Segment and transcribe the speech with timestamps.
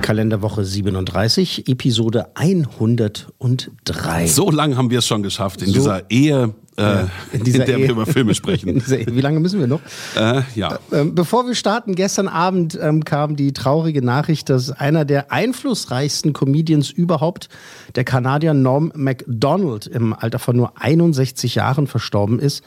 [0.00, 4.26] Kalenderwoche 37, Episode 103.
[4.26, 7.00] So lang haben wir es schon geschafft in So- dieser Ehe, äh, Ja,
[7.32, 7.84] in, in dieser der Ehe.
[7.84, 8.82] wir über Filme In sprechen.
[8.86, 9.80] Wie lange müssen wir noch?
[10.16, 10.78] äh, ja.
[10.92, 16.32] Ähm, bevor wir starten, gestern Abend ähm, kam die traurige Nachricht, dass einer der einflussreichsten
[16.32, 17.48] Comedians überhaupt,
[17.94, 22.62] der Kanadier Norm MacDonald, im Alter von nur 61 Jahren verstorben ist.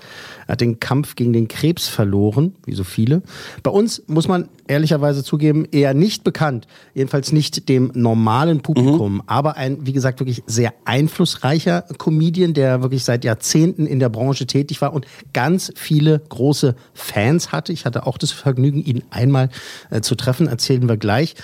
[0.54, 3.24] Er hat den Kampf gegen den Krebs verloren, wie so viele.
[3.64, 9.58] Bei uns muss man ehrlicherweise zugeben, eher nicht bekannt, jedenfalls nicht dem normalen Publikum, aber
[9.58, 14.80] ein, wie gesagt, wirklich sehr einflussreicher Comedian, der wirklich seit Jahrzehnten in der Branche tätig
[14.82, 17.74] war und ganz viele große Fans hatte.
[17.74, 19.50] Ich hatte auch das Vergnügen, ihn einmal
[19.90, 21.36] äh, zu treffen, erzählen wir gleich.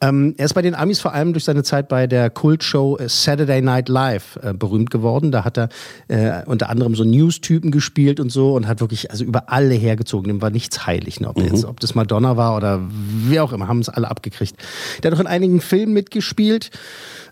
[0.00, 3.08] Ähm, er ist bei den Amis vor allem durch seine Zeit bei der Kultshow äh,
[3.08, 5.32] Saturday Night Live äh, berühmt geworden.
[5.32, 5.68] Da hat er
[6.06, 10.28] äh, unter anderem so News-Typen gespielt und so und hat wirklich also über alle hergezogen.
[10.28, 11.28] Dem war nichts heilig, ne?
[11.30, 14.54] ob, jetzt, ob das Madonna war oder wie auch immer, haben es alle abgekriegt.
[15.02, 16.70] Der hat auch in einigen Filmen mitgespielt.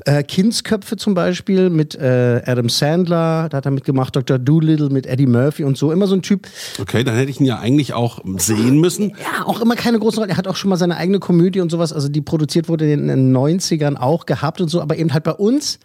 [0.05, 4.39] Äh, Kindsköpfe zum Beispiel mit äh, Adam Sandler, da hat er mitgemacht, Dr.
[4.39, 5.91] Doolittle mit Eddie Murphy und so.
[5.93, 6.47] Immer so ein Typ,
[6.81, 9.11] Okay, dann hätte ich ihn ja eigentlich auch sehen müssen.
[9.11, 10.31] ja, auch immer keine große Rolle.
[10.31, 13.09] Er hat auch schon mal seine eigene Komödie und sowas, also die produziert wurde in
[13.09, 15.79] den 90ern auch gehabt und so, aber eben halt bei uns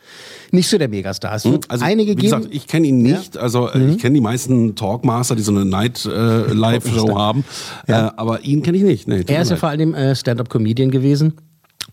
[0.51, 1.33] nicht so der Megastar.
[1.35, 2.21] Es wird Also, einige wie geben.
[2.37, 3.37] gesagt, ich kenne ihn nicht.
[3.37, 6.09] Also äh, ich kenne die meisten Talkmaster, die so eine Night äh,
[7.15, 7.43] haben.
[7.87, 9.07] Äh, aber ihn kenne ich nicht.
[9.07, 11.33] Nee, er ist ja vor allem äh, Stand-up-Comedian gewesen.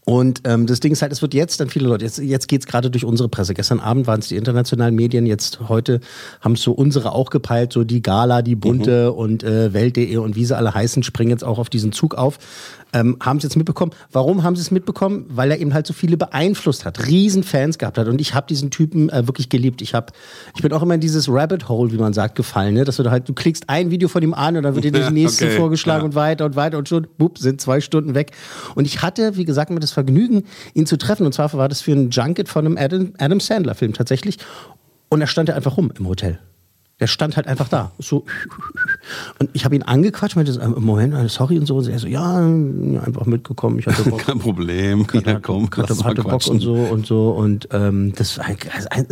[0.09, 2.66] Und ähm, das Ding ist halt, es wird jetzt dann viele Leute, jetzt, jetzt geht's
[2.66, 3.53] gerade durch unsere Presse.
[3.53, 6.00] Gestern Abend waren es die internationalen Medien, jetzt heute
[6.41, 10.34] haben es so unsere auch gepeilt, so die Gala, die Bunte und äh, Welt.de und
[10.34, 12.39] wie sie alle heißen, springen jetzt auch auf diesen Zug auf.
[12.93, 13.93] Ähm, haben es jetzt mitbekommen.
[14.12, 15.26] Warum haben sie es mitbekommen?
[15.28, 18.09] Weil er eben halt so viele beeinflusst hat, riesen Fans gehabt hat.
[18.09, 19.82] Und ich habe diesen Typen äh, wirklich geliebt.
[19.82, 20.12] Ich hab,
[20.56, 22.84] ich bin auch immer in dieses Rabbit Hole, wie man sagt, gefallen, ne?
[22.84, 24.93] dass du da halt, du klickst ein Video von ihm an und dann wird dir
[24.98, 26.06] das nächste okay, vorgeschlagen ja.
[26.06, 28.32] und weiter und weiter und schon, bupp, sind zwei Stunden weg.
[28.75, 31.27] Und ich hatte, wie gesagt, mir das Vergnügen, ihn zu treffen.
[31.27, 34.38] Und zwar war das für ein Junket von einem Adam, Adam Sandler-Film tatsächlich.
[35.10, 36.38] Und er stand ja einfach rum im Hotel.
[37.00, 37.93] Der stand halt einfach da.
[37.98, 38.25] So.
[39.39, 41.77] Und ich habe ihn angequatscht, meinte, äh, Moment, äh, sorry und so.
[41.77, 43.79] Und er so, ja, einfach mitgekommen.
[43.79, 44.21] Ich hatte Bock.
[44.21, 45.07] Kein Problem.
[45.25, 46.55] Ja, komm, hatte, lass mal hatte Bock quatschen.
[46.55, 49.07] und so und so und ähm, das war ein, also ein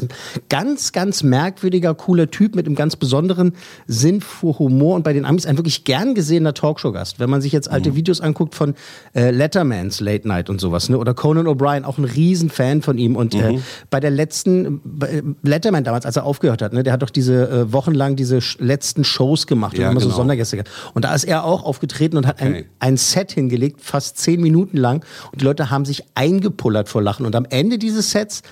[0.49, 3.53] ganz ganz merkwürdiger cooler Typ mit einem ganz besonderen
[3.87, 7.19] Sinn für Humor und bei den Amis ein wirklich gern gesehener Talkshow-Gast.
[7.21, 7.75] Wenn man sich jetzt Mhm.
[7.75, 8.75] alte Videos anguckt von
[9.15, 10.99] äh, Lettermans Late Night und sowas, ne?
[10.99, 13.41] oder Conan O'Brien, auch ein Riesenfan von ihm und Mhm.
[13.41, 13.59] äh,
[13.91, 16.83] bei der letzten bei Letterman damals, als er aufgehört hat, ne?
[16.83, 20.17] der hat doch diese äh, wochenlang diese letzten Shows gemacht Ja, und immer so genau.
[20.19, 20.71] Sondergäste gehabt.
[20.95, 22.67] Und da ist er auch aufgetreten und hat ein, Okay.
[22.81, 25.05] ein Set hingelegt, fast zehn Minuten lang.
[25.33, 27.27] Und die Leute haben sich eingepullert vor Lachen.
[27.27, 28.43] Und am Ende dieses Sets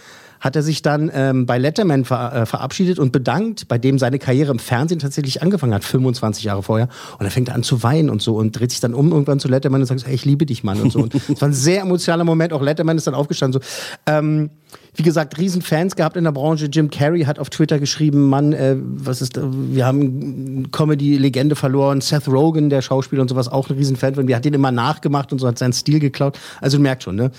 [0.41, 4.19] hat er sich dann ähm, bei Letterman ver äh, verabschiedet und bedankt, bei dem seine
[4.19, 6.89] Karriere im Fernsehen tatsächlich angefangen hat, 25 Jahre vorher.
[7.19, 9.49] Und er fängt an zu weinen und so und dreht sich dann um irgendwann zu
[9.49, 10.83] Letterman und sagt, hey, ich liebe dich, Mann.
[10.83, 10.99] Und so.
[10.99, 12.53] Und es war ein sehr emotionaler Moment.
[12.53, 13.63] Auch Letterman ist dann aufgestanden.
[13.63, 13.67] So.
[14.05, 14.51] Ähm,
[14.95, 16.67] wie gesagt, riesen Fans gehabt in der Branche.
[16.67, 22.01] Jim Carrey hat auf Twitter geschrieben, Mann, äh, was ist, wir haben Comedy-Legende verloren.
[22.01, 24.71] Seth Rogen, der Schauspieler und sowas, auch ein riesen Fan von mir, hat den immer
[24.71, 26.39] nachgemacht und so, hat seinen Stil geklaut.
[26.61, 27.31] Also du merkst schon, ne?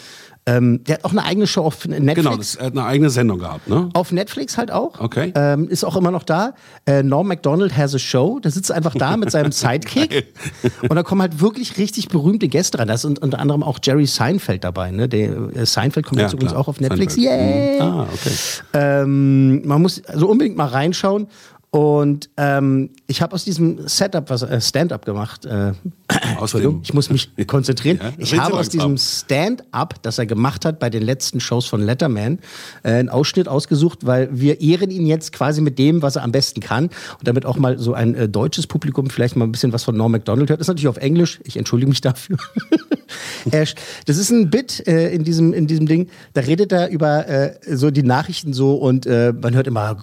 [0.47, 2.16] Ähm, der hat auch eine eigene Show auf Netflix.
[2.16, 3.89] Genau, das, er hat eine eigene Sendung gehabt, ne?
[3.94, 5.00] Auf Netflix halt auch.
[5.00, 5.33] Okay.
[5.35, 6.53] Ähm, ist auch immer noch da.
[6.85, 8.39] Äh, Norm MacDonald has a show.
[8.39, 10.35] Da sitzt einfach da mit seinem Sidekick.
[10.88, 12.88] und da kommen halt wirklich richtig berühmte Gäste rein.
[12.88, 14.91] Da ist un- unter anderem auch Jerry Seinfeld dabei.
[14.91, 15.09] Ne?
[15.09, 17.16] Der, äh, Seinfeld kommt Ja, jetzt übrigens auch auf Netflix.
[17.16, 17.39] Seinfeld.
[17.39, 17.81] Yay!
[17.81, 18.31] Ah, okay.
[18.74, 21.27] Ähm, man muss also unbedingt mal reinschauen.
[21.75, 25.45] Und ähm, ich habe aus diesem Setup was äh, Stand-up gemacht.
[25.45, 25.74] Äh,
[26.39, 28.00] Entschuldigung, ich muss mich konzentrieren.
[28.01, 31.81] Ja, ich habe aus diesem Stand-up, das er gemacht hat bei den letzten Shows von
[31.81, 32.39] Letterman,
[32.83, 36.31] äh, einen Ausschnitt ausgesucht, weil wir ehren ihn jetzt quasi mit dem, was er am
[36.31, 36.86] besten kann.
[36.86, 39.98] Und damit auch mal so ein äh, deutsches Publikum vielleicht mal ein bisschen was von
[39.98, 40.62] Norm MacDonald hört.
[40.62, 41.42] Das ist natürlich auf Englisch.
[41.44, 42.38] Ich entschuldige mich dafür.
[44.06, 46.10] Das ist ein Bit äh, in, diesem, in diesem Ding.
[46.33, 49.95] Da redet er über äh, so die Nachrichten so und äh, man hört immer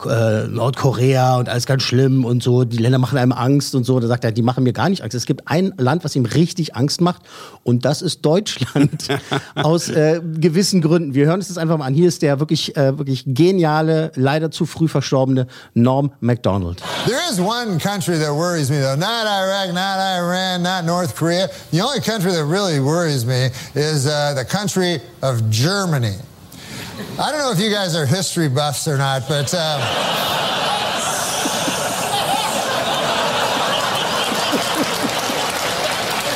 [0.48, 4.00] Nordkorea und alles ist ganz schlimm und so, die Länder machen einem Angst und so.
[4.00, 5.14] Da sagt er, die machen mir gar nicht Angst.
[5.14, 7.22] Es gibt ein Land, was ihm richtig Angst macht
[7.62, 9.08] und das ist Deutschland.
[9.54, 11.14] Aus äh, gewissen Gründen.
[11.14, 11.94] Wir hören uns das einfach mal an.
[11.94, 16.82] Hier ist der wirklich, äh, wirklich geniale, leider zu früh verstorbene Norm MacDonald.
[17.06, 18.96] There is one country that worries me, though.
[18.96, 21.48] Not Iraq, not Iran, not North Korea.
[21.70, 26.16] The only country that really worries me is uh, the country of Germany.
[27.20, 29.54] I don't know if you guys are history buffs or not, but.
[29.54, 30.32] Uh,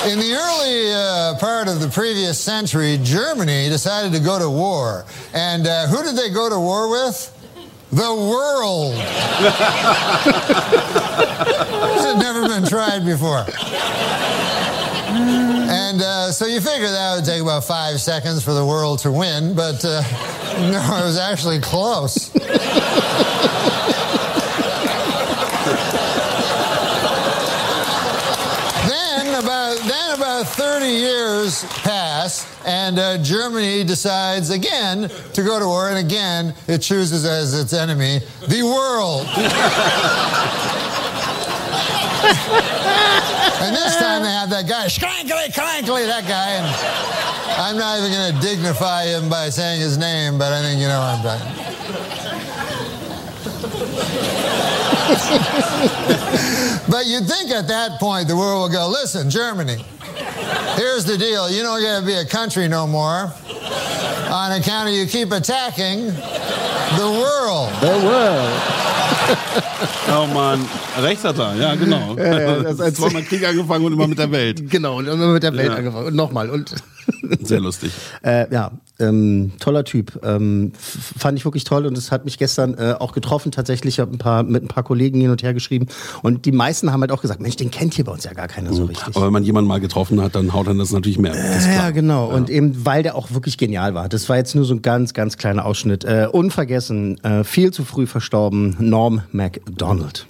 [0.07, 5.05] In the early uh, part of the previous century, Germany decided to go to war.
[5.35, 7.33] And uh, who did they go to war with?
[7.91, 8.93] The world.
[8.95, 9.03] this
[12.05, 13.47] had never been tried before.
[15.69, 19.11] And uh, so you figure that would take about five seconds for the world to
[19.11, 20.03] win, but uh,
[20.71, 22.31] no, it was actually close.
[28.89, 29.79] then about
[30.37, 36.55] then 30 years pass, and uh, Germany decides again to go to war, and again
[36.69, 39.27] it chooses as its enemy the world.
[43.59, 46.51] And this time they have that guy, Schrankly, Crankly, that guy.
[46.51, 46.67] And
[47.59, 50.89] I'm not even going to dignify him by saying his name, but I think you
[50.89, 51.77] know what I'm talking
[56.89, 59.85] But you'd think at that point the world will go, listen, Germany,
[60.77, 61.51] here's the deal.
[61.51, 63.33] You don't get to be a country no more
[64.31, 67.71] on account of you keep attacking the world.
[67.81, 68.63] The world.
[70.09, 70.65] Oh Mann,
[71.03, 72.17] rechts hat er, ja genau.
[72.17, 74.71] ja, das als- Zweimal Krieg angefangen und immer mit der Welt.
[74.71, 75.75] Genau, und dann mit der Welt Ja.
[75.75, 76.07] angefangen.
[76.07, 76.49] Und nochmal.
[76.51, 76.73] Und
[77.43, 77.93] Sehr lustig.
[78.23, 80.21] Äh, ja, ähm, toller Typ.
[80.25, 83.53] Ähm, fand ich wirklich toll und es hat mich gestern äh, auch getroffen.
[83.53, 85.87] Tatsächlich Ich hab ein paar, mit ein paar Kollegen hin und her geschrieben
[86.23, 88.49] und die meisten haben halt auch gesagt, Mensch, den kennt hier bei uns ja gar
[88.49, 89.17] keiner so richtig.
[89.17, 91.33] Aber wenn man jemanden mal getroffen hat, dann haut dann das natürlich mehr.
[91.33, 92.27] Das Ja, genau.
[92.27, 94.09] Und eben, weil der auch wirklich genial war.
[94.09, 96.05] Das war jetzt nur so ein ganz, ganz kleiner Ausschnitt.
[96.05, 100.27] Äh, unvergessen, äh, viel zu früh verstorben, Norm MacDonald.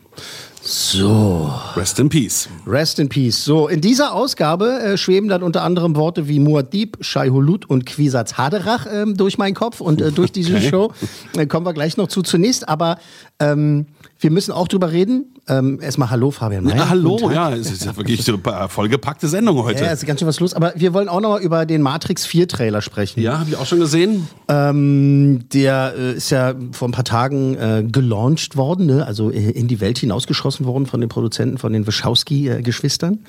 [0.68, 1.52] So.
[1.76, 2.48] Rest in Peace.
[2.66, 3.44] Rest in Peace.
[3.44, 8.34] So, in dieser Ausgabe äh, schweben dann unter anderem Worte wie Muad'Dib, Shai-Hulud und Quisatz
[8.34, 10.68] Haderach ähm, durch meinen Kopf und äh, durch diese Okay.
[10.68, 10.92] Show.
[11.36, 12.22] Äh, kommen wir gleich noch zu.
[12.22, 12.98] Zunächst aber,
[13.40, 13.86] ähm,
[14.18, 15.36] wir müssen auch drüber reden.
[15.48, 16.76] Ähm, erstmal Hallo, Fabian May.
[16.76, 19.84] Ja, hallo, ja, es ist ja wirklich so eine vollgepackte Sendung heute.
[19.84, 20.54] Ja, ist ganz schön was los.
[20.54, 23.20] Aber wir wollen auch noch mal über den Matrix 4 Trailer sprechen.
[23.20, 24.26] Ja, habe ich auch schon gesehen.
[24.48, 29.06] Ähm, der äh, ist ja vor ein paar Tagen äh, gelauncht worden, ne?
[29.06, 33.20] also äh, in die Welt hinausgeschossen worden von den Produzenten, von den Wachowski-Geschwistern.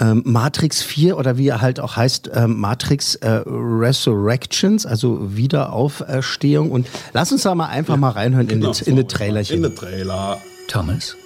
[0.00, 6.70] Ähm, Matrix 4 oder wie er halt auch heißt, ähm, Matrix äh, Resurrections, also Wiederauferstehung.
[6.70, 9.56] Und lass uns da mal einfach mal reinhören in, Genau, in das Trailerchen.
[9.56, 10.40] In den Trailer.
[10.68, 11.16] Thomas?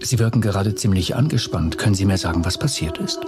[0.00, 1.78] Sie wirken gerade ziemlich angespannt.
[1.78, 3.20] Können Sie mir sagen, was passiert ist?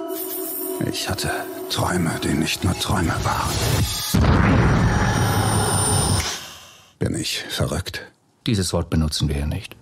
[0.88, 1.30] Ich hatte
[1.70, 3.50] Träume, die nicht nur Träume waren.
[6.98, 8.02] Bin ich verrückt?
[8.46, 9.75] Dieses Wort benutzen wir hier nicht.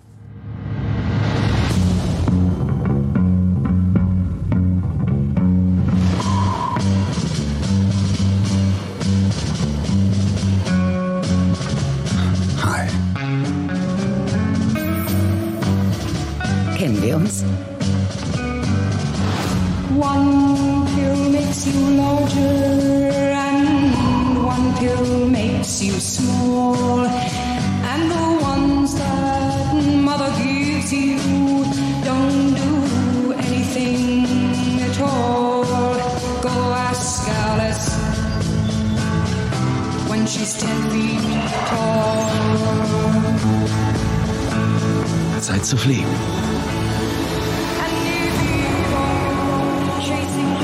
[45.77, 45.89] Zu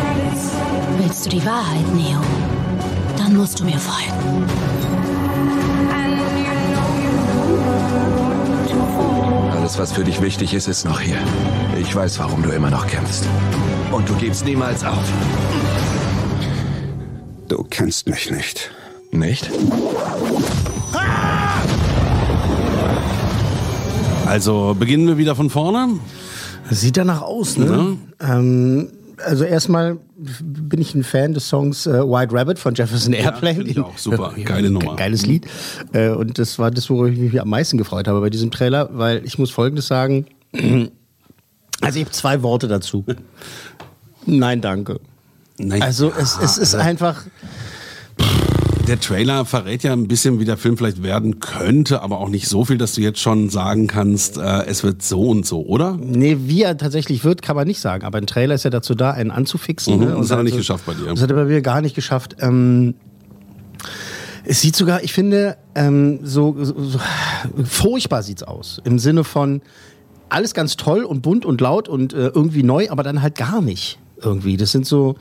[0.05, 0.51] rabbits.
[0.97, 2.19] Willst du die Wahrheit, Neo?
[3.17, 4.45] Dann musst du mir folgen.
[9.51, 11.17] Alles, was für dich wichtig ist, ist noch hier.
[11.79, 13.25] Ich weiß, warum du immer noch kämpfst.
[13.91, 15.03] Und du gibst niemals auf.
[17.47, 18.71] Du kennst mich nicht.
[19.11, 19.49] Nicht?
[24.31, 25.99] Also beginnen wir wieder von vorne.
[26.69, 27.97] Sieht danach aus, ne?
[28.21, 28.87] Ähm,
[29.25, 33.63] also erstmal bin ich ein Fan des Songs äh, White Rabbit von Jefferson Airplane.
[33.63, 34.33] ich auch super.
[34.41, 34.95] Geile Nummer.
[34.95, 35.47] Geiles Lied.
[35.91, 38.89] Äh, und das war das, worüber ich mich am meisten gefreut habe bei diesem Trailer,
[38.93, 40.25] weil ich muss Folgendes sagen.
[41.83, 43.03] Also ich habe zwei Worte dazu.
[44.27, 44.99] Nein, danke.
[45.57, 45.81] Nein.
[45.81, 47.23] Also es, es ist einfach...
[48.87, 52.47] Der Trailer verrät ja ein bisschen, wie der Film vielleicht werden könnte, aber auch nicht
[52.47, 55.97] so viel, dass du jetzt schon sagen kannst, äh, es wird so und so, oder?
[55.99, 58.05] Nee, wie er tatsächlich wird, kann man nicht sagen.
[58.05, 59.97] Aber ein Trailer ist ja dazu da, einen anzufixen.
[59.97, 60.15] Mhm, ne?
[60.17, 61.05] das hat er nicht geschafft bei dir.
[61.05, 62.37] Das hat er bei mir gar nicht geschafft.
[62.39, 62.95] Ähm,
[64.43, 66.99] es sieht sogar, ich finde, ähm, so, so, so
[67.63, 68.81] furchtbar sieht's aus.
[68.83, 69.61] Im Sinne von
[70.29, 73.61] alles ganz toll und bunt und laut und äh, irgendwie neu, aber dann halt gar
[73.61, 74.57] nicht irgendwie.
[74.57, 75.15] Das sind so,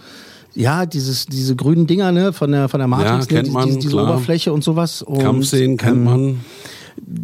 [0.54, 3.78] ja, dieses, diese grünen Dinger ne, von der, von der Matrix, kennt ne, man, diese,
[3.78, 3.96] diese.
[3.96, 5.02] Oberfläche und sowas.
[5.02, 6.40] Und, Kampfszenen kennt ähm, man.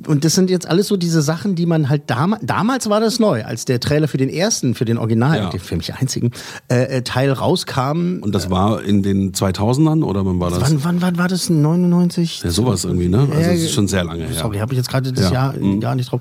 [0.07, 3.19] Und das sind jetzt alles so diese Sachen, die man halt damals, damals war das
[3.21, 5.51] neu, als der Trailer für den ersten, für den Original, Ja.
[5.51, 6.31] den für mich einzigen,
[6.69, 8.19] äh, äh, Teil rauskam.
[8.21, 10.61] Und das war in den 2000ern oder wann war das?
[10.61, 11.51] Wann, wann, wann war das?
[11.51, 12.43] 99?
[12.43, 13.21] Ja, sowas irgendwie, ne?
[13.21, 14.35] Also Ja, es ist schon sehr lange her.
[14.35, 15.33] Sorry, habe ich jetzt gerade das Ja.
[15.33, 15.81] Jahr Mhm.
[15.81, 16.21] gar nicht drauf.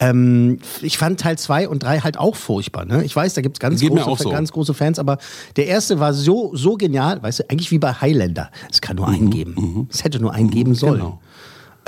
[0.00, 2.84] Ähm, ich fand Teil 2 und 3 halt auch furchtbar.
[2.84, 3.04] Ne?
[3.04, 4.30] Ich weiß, da gibt's ganz, Geht mir große, so.
[4.30, 5.18] ganz große Fans, aber
[5.56, 8.50] der erste war so, so genial, weißt du, eigentlich wie bei Highlander.
[8.70, 9.88] Es kann nur einen geben.
[9.90, 10.94] Es hätte nur einen geben sollen.
[10.94, 10.98] Mhm.
[10.98, 11.20] Genau.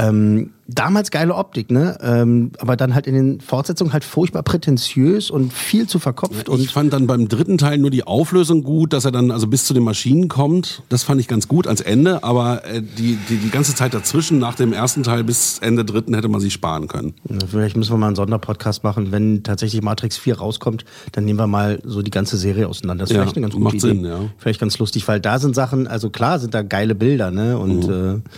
[0.09, 1.99] Ähm, damals geile Optik, ne?
[2.01, 6.49] Ähm, aber dann halt in den Fortsetzungen halt furchtbar prätentiös und viel zu verkopft.
[6.49, 9.47] und Ich fand dann beim dritten Teil nur die Auflösung gut, dass er dann also
[9.49, 10.83] bis zu den Maschinen kommt.
[10.89, 14.39] Das fand ich ganz gut als Ende, aber äh, die, die, die ganze Zeit dazwischen,
[14.39, 17.15] nach dem ersten Teil bis Ende dritten, hätte man sich sparen können.
[17.29, 19.11] Ja, Vielleicht müssen wir mal einen Sonderpodcast machen.
[19.11, 23.03] Wenn tatsächlich Matrix 4 rauskommt, dann nehmen wir mal so die ganze Serie auseinander.
[23.03, 23.87] Das ist Ja, vielleicht eine ganz gute macht Idee.
[23.89, 24.21] Sinn, ja.
[24.39, 27.59] Vielleicht ganz lustig, weil da sind Sachen, also klar sind da geile Bilder, ne?
[27.59, 28.23] Und Mhm.
[28.25, 28.31] äh,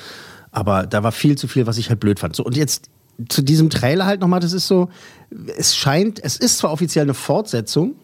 [0.52, 2.36] aber da war viel zu viel, was ich halt blöd fand.
[2.36, 2.88] So, und jetzt
[3.28, 4.88] zu diesem Trailer halt nochmal, das ist so,
[5.56, 7.94] es scheint, es ist zwar offiziell eine Fortsetzung,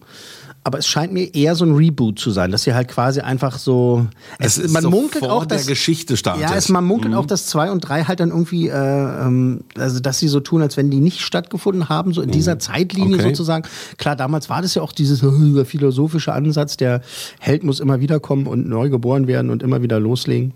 [0.64, 3.58] aber es scheint mir eher so ein Reboot zu sein, dass sie halt quasi einfach
[3.58, 4.06] so.
[4.38, 6.42] Es ist man so munkelt vor auch, der dass Geschichte startet.
[6.42, 7.18] Ja, es, man munkelt Mhm.
[7.18, 10.60] auch, dass zwei und drei halt dann irgendwie, äh, ähm, also dass sie so tun,
[10.60, 13.20] als wenn die nicht stattgefunden haben, so in dieser Zeitlinie Mhm.
[13.20, 13.28] Okay.
[13.30, 13.66] sozusagen.
[13.96, 17.00] Klar, damals war das ja auch dieses äh, philosophische Ansatz, der
[17.38, 20.52] Held muss immer wieder kommen und neu geboren werden und immer wieder loslegen.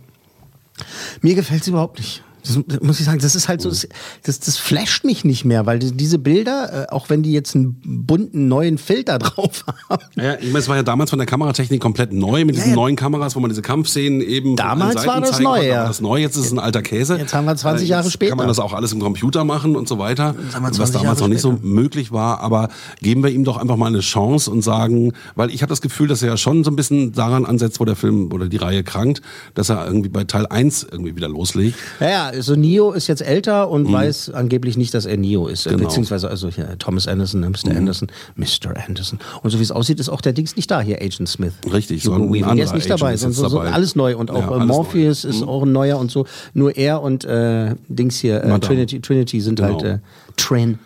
[1.21, 2.23] Mir gefällt es überhaupt nicht.
[2.44, 3.87] Das muss ich sagen, das ist halt so, das,
[4.22, 7.80] das, flasht mich nicht mehr, weil die- diese Bilder, äh, auch wenn die jetzt einen
[7.84, 11.80] bunten neuen Filter drauf haben, Ja, ich meine, es war ja damals von der Kameratechnik
[11.80, 12.76] komplett neu mit diesen ja.
[12.76, 15.87] neuen Kameras, wo man diese Kampfszenen eben Damals war das neu, ja.
[15.87, 17.16] Das neu, jetzt ist es ein alter Käse.
[17.16, 18.30] Jetzt haben wir 20 Jahre jetzt später.
[18.30, 21.20] Kann man das auch alles im Computer machen und so weiter, was 20 damals Jahre
[21.20, 22.40] noch nicht so möglich war.
[22.40, 22.68] Aber
[23.00, 26.08] geben wir ihm doch einfach mal eine Chance und sagen, weil ich habe das Gefühl,
[26.08, 28.82] dass er ja schon so ein bisschen daran ansetzt, wo der Film oder die Reihe
[28.82, 29.22] krankt,
[29.54, 31.78] dass er irgendwie bei Teil 1 irgendwie wieder loslegt.
[32.00, 35.67] Ja, ja, so Neo ist jetzt älter und weiß angeblich nicht, dass er Neo ist.
[35.67, 35.71] Mhm.
[35.71, 35.83] Genau.
[35.83, 35.87] Mhm.
[35.89, 37.77] Beziehungsweise, also hier, Thomas Anderson, ne, Mr.
[37.77, 38.75] Anderson, Mr.
[38.89, 39.19] Anderson.
[39.43, 41.53] Und so wie es aussieht, ist auch der Dings nicht da, hier Agent Smith.
[41.73, 42.57] Richtig, Hugo so ein Weaving.
[42.57, 44.17] Der ist nicht Agent dabei, jetzt so, so alles neu.
[44.17, 45.31] Und auch Ja, äh, Morpheus neu.
[45.31, 45.49] ist Mhm.
[45.49, 46.27] auch ein neuer und so.
[46.55, 48.59] Nur er und äh, Dings hier, äh.
[48.61, 49.75] Trinity, Trinity sind Genau.
[49.75, 49.99] halt äh,
[50.37, 50.79] Trin.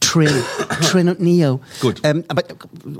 [0.00, 0.28] Trin,
[0.82, 1.60] Trin und Neo.
[1.80, 2.00] Gut.
[2.02, 2.42] Ähm, aber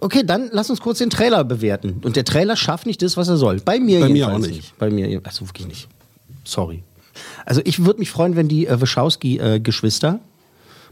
[0.01, 2.01] okay, dann lass uns kurz den Trailer bewerten.
[2.03, 3.61] Und der Trailer schafft nicht das, was er soll.
[3.65, 4.79] Bei mir Bei mir auch nicht.
[4.79, 5.89] Bei mir, also wirklich nicht.
[6.45, 6.83] Sorry.
[7.47, 10.21] Also ich würde mich freuen, wenn die äh, Wachowski-Geschwister,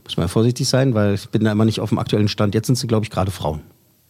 [0.05, 2.55] muss man ja vorsichtig sein, weil ich bin da immer nicht auf dem aktuellen Stand.
[2.55, 3.61] Jetzt sind sie, glaube ich, gerade Frauen.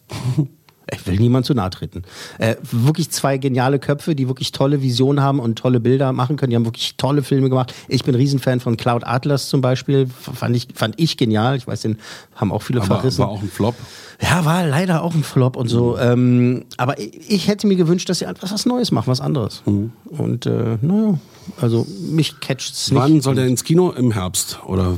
[0.91, 2.03] Ich will niemand zu nahe treten.
[2.39, 6.49] Äh, wirklich zwei geniale Köpfe, die wirklich tolle Visionen haben und tolle Bilder machen können.
[6.49, 7.73] Die haben wirklich tolle Filme gemacht.
[7.87, 10.07] Ich bin Riesenfan von Cloud Atlas zum Beispiel.
[10.07, 11.55] Fand ich, fand ich genial.
[11.55, 11.99] Ich weiß, den
[12.35, 13.19] haben auch viele Aber verrissen.
[13.19, 13.75] war auch ein Flop.
[14.21, 15.97] Ja, war leider auch ein Flop und so.
[15.97, 19.63] Ähm, aber ich, ich hätte mir gewünscht, dass sie etwas was Neues machen, was anderes.
[19.65, 21.17] Und äh, naja,
[21.59, 22.99] also mich catcht's nicht.
[22.99, 23.91] Wann soll der ins Kino?
[23.91, 24.97] Im Herbst oder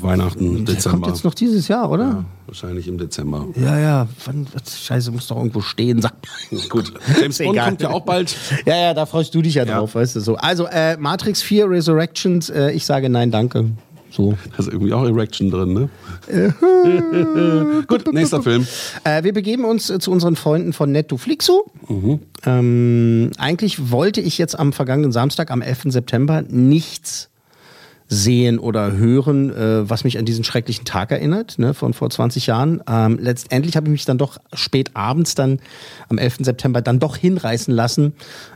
[0.00, 0.98] Weihnachten, der Dezember?
[0.98, 2.04] kommt jetzt noch dieses Jahr, oder?
[2.04, 3.46] Ja, wahrscheinlich im Dezember.
[3.56, 4.08] Ja, ja.
[4.24, 6.00] Wann, Scheiße, muss doch irgendwo stehen.
[6.00, 6.14] Sag.
[6.68, 7.68] Gut, James Bond Egal.
[7.68, 8.36] kommt ja auch bald.
[8.66, 10.36] Ja, ja, da freust du dich ja drauf, weißt du so.
[10.36, 13.70] Also äh, Matrix 4 Resurrections, äh, ich sage nein, danke.
[14.10, 14.36] So.
[14.50, 15.88] Da ist irgendwie auch Erection drin, ne?
[17.86, 18.66] Gut, nächster Film.
[19.04, 21.62] Äh, wir begeben uns äh, zu unseren Freunden von Netflixu.
[21.88, 22.20] Mhm.
[22.44, 25.92] Ähm, eigentlich wollte ich jetzt am vergangenen Samstag, am 11.
[25.92, 27.30] September, nichts
[28.12, 32.48] sehen oder hören, äh, was mich an diesen schrecklichen Tag erinnert, ne, von vor 20
[32.48, 32.82] Jahren.
[32.88, 35.60] Ähm, letztendlich habe ich mich dann doch spät abends dann
[36.08, 36.38] am 11.
[36.40, 38.14] September dann doch hinreißen lassen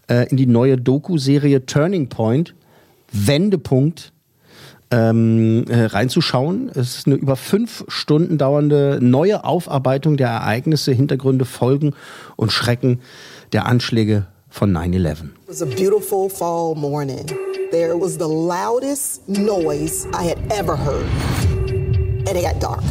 [0.08, 2.54] äh, in die neue Doku-Serie Turning Point,
[3.12, 4.12] Wendepunkt,
[4.94, 6.70] ähm, äh, reinzuschauen.
[6.74, 11.94] Es ist eine über fünf Stunden dauernde neue Aufarbeitung der Ereignisse, Hintergründe, Folgen
[12.36, 13.00] und Schrecken
[13.52, 15.10] der Anschläge von 9-11.
[15.10, 17.26] It was a beautiful fall morning.
[17.72, 21.06] There was the loudest noise I had ever heard.
[22.28, 22.82] And it got dark.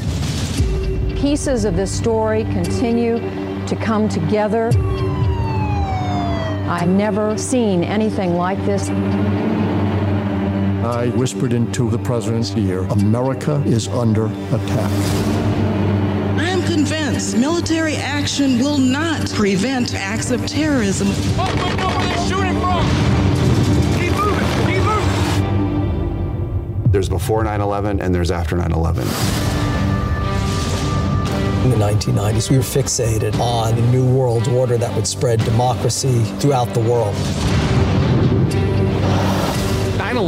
[1.16, 3.20] Pieces of this story continue
[3.68, 4.72] to come together.
[6.68, 8.90] I've never seen anything like this.
[10.86, 14.92] I whispered into the president's ear America is under attack.
[16.38, 21.08] I am convinced military action will not prevent acts of terrorism.
[21.38, 22.84] Oh, wait, no, they're shooting from?
[26.92, 29.04] There's before 9 11 and there's after 9 11.
[31.64, 36.26] In the 1990s, we were fixated on a new world order that would spread democracy
[36.40, 37.16] throughout the world.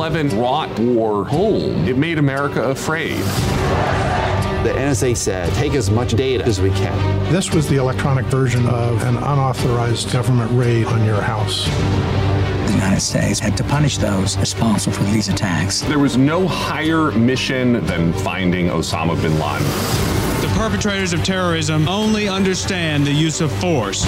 [0.05, 1.87] 9 11 brought war home.
[1.87, 3.17] It made America afraid.
[4.63, 7.33] The NSA said, take as much data as we can.
[7.33, 11.65] This was the electronic version of an unauthorized government raid on your house.
[12.67, 15.81] The United States had to punish those responsible for these attacks.
[15.81, 19.65] There was no higher mission than finding Osama bin Laden.
[20.41, 24.05] The perpetrators of terrorism only understand the use of force.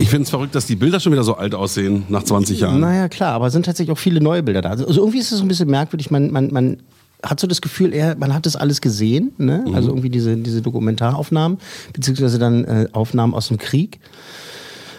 [0.00, 2.80] Ich finde es verrückt, dass die Bilder schon wieder so alt aussehen, nach 20 Jahren.
[2.80, 4.70] Naja, klar, aber es sind tatsächlich auch viele neue Bilder da.
[4.70, 6.10] Also irgendwie ist es so ein bisschen merkwürdig.
[6.10, 6.78] Man, man, man
[7.22, 9.32] hat so das Gefühl, eher, man hat das alles gesehen.
[9.38, 9.64] Ne?
[9.66, 9.74] Mhm.
[9.74, 11.58] Also irgendwie diese, diese Dokumentaraufnahmen,
[11.92, 14.00] beziehungsweise dann äh, Aufnahmen aus dem Krieg.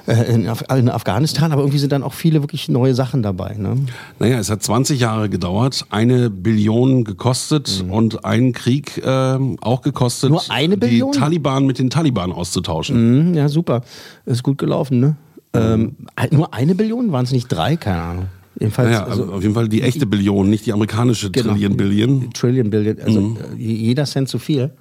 [0.08, 3.56] Äh, In, Af in Afghanistan, aber irgendwie sind dann auch viele wirklich neue Sachen dabei.
[3.58, 3.76] Ne?
[4.20, 10.30] Naja, es hat 20 Jahre gedauert, eine Billion gekostet und einen Krieg ähm, auch gekostet,
[10.32, 11.12] Nur eine Billion?
[11.12, 13.30] die Taliban mit den Taliban auszutauschen.
[13.30, 13.82] Mhm, ja, super.
[14.26, 15.16] Ist gut gelaufen, ne?
[15.54, 15.96] Ähm,
[16.32, 17.12] nur eine Billion?
[17.12, 17.76] Waren es nicht drei?
[17.78, 18.26] Keine Ahnung.
[18.60, 21.52] Jedenfalls, Naja, also, also auf jeden Fall die echte Billion, nicht die amerikanische Genau.
[21.54, 22.30] Trillion Billion.
[22.34, 23.38] Trillion Billion, also Mhm.
[23.58, 24.72] äh, jeder Cent zu viel.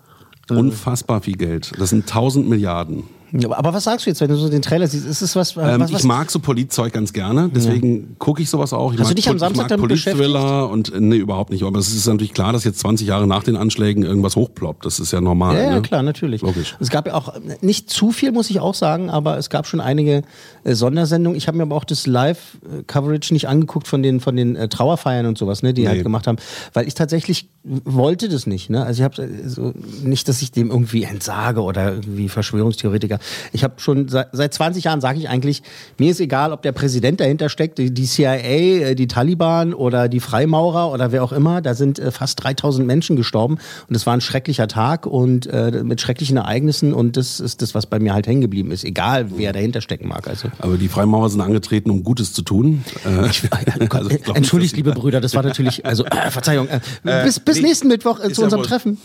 [0.50, 1.72] Unfassbar viel Geld.
[1.78, 3.04] Das sind 1000 Milliarden.
[3.36, 5.06] Ja, aber- was sagst du jetzt, wenn du so den Trailer siehst?
[5.06, 8.48] Ist es was, Ähm, was, was ich mag so Politzeug ganz gerne, deswegen gucke ich
[8.48, 8.92] sowas auch.
[8.92, 11.64] Ich Hast du mag, dich am Samstag damit Polit-Thriller und äh, nee, überhaupt nicht.
[11.64, 14.86] Aber es ist natürlich klar, dass jetzt 20 Jahre nach den Anschlägen irgendwas hochploppt.
[14.86, 15.56] Das ist ja normal.
[15.56, 15.82] Ja, ja, ne?
[15.82, 16.42] klar, natürlich.
[16.42, 16.76] Logisch.
[16.80, 19.66] Es gab ja auch äh, nicht zu viel, muss ich auch sagen, aber es gab
[19.66, 20.22] schon einige
[20.62, 21.36] äh, Sondersendungen.
[21.36, 25.26] Ich habe mir aber auch das Live-Coverage nicht angeguckt von den, von den äh, Trauerfeiern
[25.26, 25.88] und sowas, ne, die Nee.
[25.88, 26.38] halt gemacht haben,
[26.72, 28.70] weil ich tatsächlich wollte das nicht.
[28.70, 28.84] Ne?
[28.84, 29.72] Also ich habe äh, so,
[30.02, 33.18] nicht, dass ich dem irgendwie entsage oder irgendwie Verschwörungstheoretiker.
[33.52, 35.62] Ich habe schon seit, seit 20 Jahren sage ich eigentlich,
[35.98, 40.08] mir ist egal, ob der Präsident dahinter steckt, die, die CIA, äh, die Taliban oder
[40.08, 41.60] die Freimaurer oder wer auch immer.
[41.60, 45.82] Da sind äh, fast 3000 Menschen gestorben und es war ein schrecklicher Tag und äh,
[45.82, 49.26] mit schrecklichen Ereignissen und das ist das, was bei mir halt hängen geblieben ist, egal
[49.36, 50.28] wer dahinter stecken mag.
[50.28, 52.84] Also Aber die Freimaurer sind angetreten, um Gutes zu tun.
[53.04, 53.08] Äh,
[53.90, 56.80] also ich Entschuldigt, liebe Brüder, das war natürlich, also äh, Verzeihung, äh,
[57.24, 58.98] bis, bis nee, nächsten Mittwoch zu ja unserem wohl- Treffen.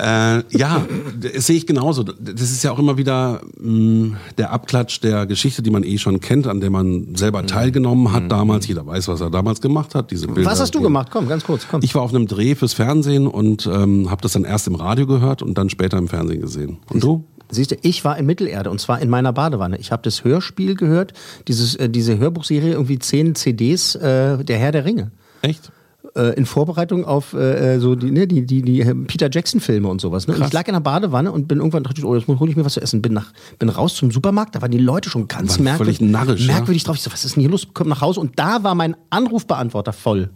[0.00, 0.86] Äh, ja,
[1.20, 2.02] das sehe ich genauso.
[2.02, 6.20] Das ist ja auch immer wieder mh, der Abklatsch der Geschichte, die man eh schon
[6.20, 8.66] kennt, an der man selber teilgenommen hat damals.
[8.66, 10.10] Jeder weiß, was er damals gemacht hat.
[10.10, 10.42] Diese Bilder.
[10.42, 10.46] Mhm.
[10.46, 11.08] Was hast du gemacht?
[11.10, 11.80] Komm, ganz kurz, komm.
[11.82, 15.06] Ich war auf einem Dreh fürs Fernsehen und ähm, habe das dann erst im Radio
[15.06, 16.78] gehört und dann später im Fernsehen gesehen.
[16.90, 17.24] Und du?
[17.52, 19.76] Siehst du, ich war in Mittelerde und zwar in meiner Badewanne.
[19.78, 21.12] Ich habe das Hörspiel gehört,
[21.48, 25.10] dieses, äh, diese Hörbuchserie, irgendwie zehn CDs, äh, Der Herr der Ringe.
[25.42, 25.72] Echt?
[26.16, 30.26] Äh, in Vorbereitung auf äh, so die, ne, die, die, die Peter Jackson-Filme und sowas.
[30.26, 30.34] Ne?
[30.34, 32.56] Und ich lag in der Badewanne und bin irgendwann dachte ich, oh, jetzt hole ich
[32.56, 33.00] mir was zu essen.
[33.00, 36.46] Bin, nach, bin raus zum Supermarkt, da waren die Leute schon ganz Waren merkwürdig, narrisch,
[36.46, 36.54] ja?
[36.54, 36.96] merkwürdig drauf.
[36.96, 37.68] Ich so, was ist denn hier los?
[37.74, 40.30] Komm nach Hause und da war mein Anrufbeantworter voll.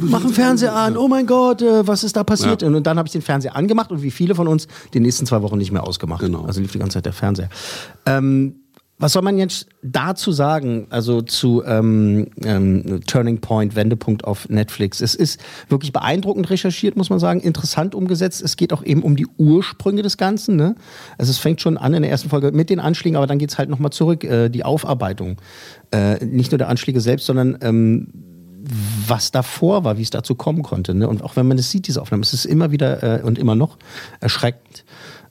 [0.00, 2.62] Mach den Fernseher an, oh mein Gott, äh, was ist da passiert?
[2.62, 2.68] Ja.
[2.68, 5.42] Und dann habe ich den Fernseher angemacht und wie viele von uns die nächsten zwei
[5.42, 6.20] Wochen nicht mehr ausgemacht.
[6.20, 6.44] Genau.
[6.44, 7.50] Also lief die ganze Zeit der Fernseher.
[8.06, 8.54] Ähm,
[9.00, 15.00] was soll man jetzt dazu sagen, also zu ähm, ähm, Turning Point, Wendepunkt auf Netflix?
[15.00, 18.42] Es ist wirklich beeindruckend recherchiert, muss man sagen, interessant umgesetzt.
[18.42, 20.56] Es geht auch eben um die Ursprünge des Ganzen.
[20.56, 20.74] Ne?
[21.16, 23.56] Also es fängt schon an in der ersten Folge mit den Anschlägen, aber dann geht's
[23.56, 25.40] halt nochmal zurück, äh, die Aufarbeitung.
[25.92, 28.08] Äh, nicht nur der Anschläge selbst, sondern ähm,
[29.06, 30.94] was davor war, wie es dazu kommen konnte.
[30.94, 31.08] Ne?
[31.08, 33.54] Und auch wenn man das sieht, diese Aufnahmen, es ist immer wieder äh, und immer
[33.54, 33.78] noch
[34.20, 34.84] erschreckend.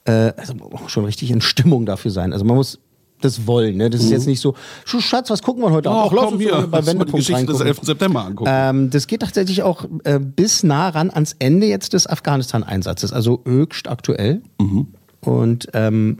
[0.06, 0.54] Äh, also
[0.88, 2.32] schon richtig in Stimmung dafür sein.
[2.32, 2.80] Also man muss
[3.20, 3.76] das wollen.
[3.76, 3.90] Ne?
[3.90, 4.54] Das ist jetzt nicht so,
[4.84, 7.46] "Schu- Schatz, was gucken wir heute lass komm uns hier, bei mal die Wendepunkt Geschichte
[7.46, 7.78] des reingucken." 11.
[7.86, 8.50] September angucken.
[8.52, 13.42] Ähm, das geht tatsächlich auch äh, bis nah ran ans Ende jetzt des Afghanistan-Einsatzes, also
[13.46, 14.42] höchst aktuell.
[14.58, 14.88] Mhm.
[15.20, 16.18] Und ähm,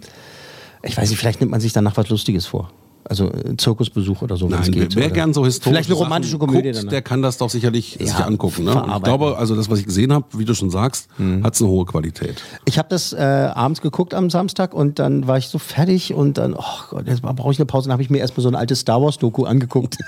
[0.83, 2.71] ich weiß nicht, vielleicht nimmt man sich danach was Lustiges vor.
[3.11, 4.95] Also äh, Zirkusbesuch oder so, wenn es Nein, geht.
[4.95, 7.97] wer oder- gern so historisch Vielleicht eine romantische Komödie guckt, der kann das doch sicherlich
[7.99, 8.63] sich Ja, angucken.
[8.63, 8.85] Ne?
[8.97, 11.43] Ich glaube, also das, was ich gesehen habe, wie du schon sagst, Mhm.
[11.43, 12.41] hat es eine hohe Qualität.
[12.67, 16.39] Ich habe das äh, abends geguckt am Samstag und dann war ich so fertig und
[16.39, 17.89] dann, oh Gott, jetzt brauche ich eine Pause.
[17.89, 19.99] Dann habe ich mir erstmal so ein altes Star Wars Doku angeguckt.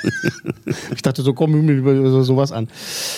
[0.94, 2.68] ich dachte so, komm mir über sowas an.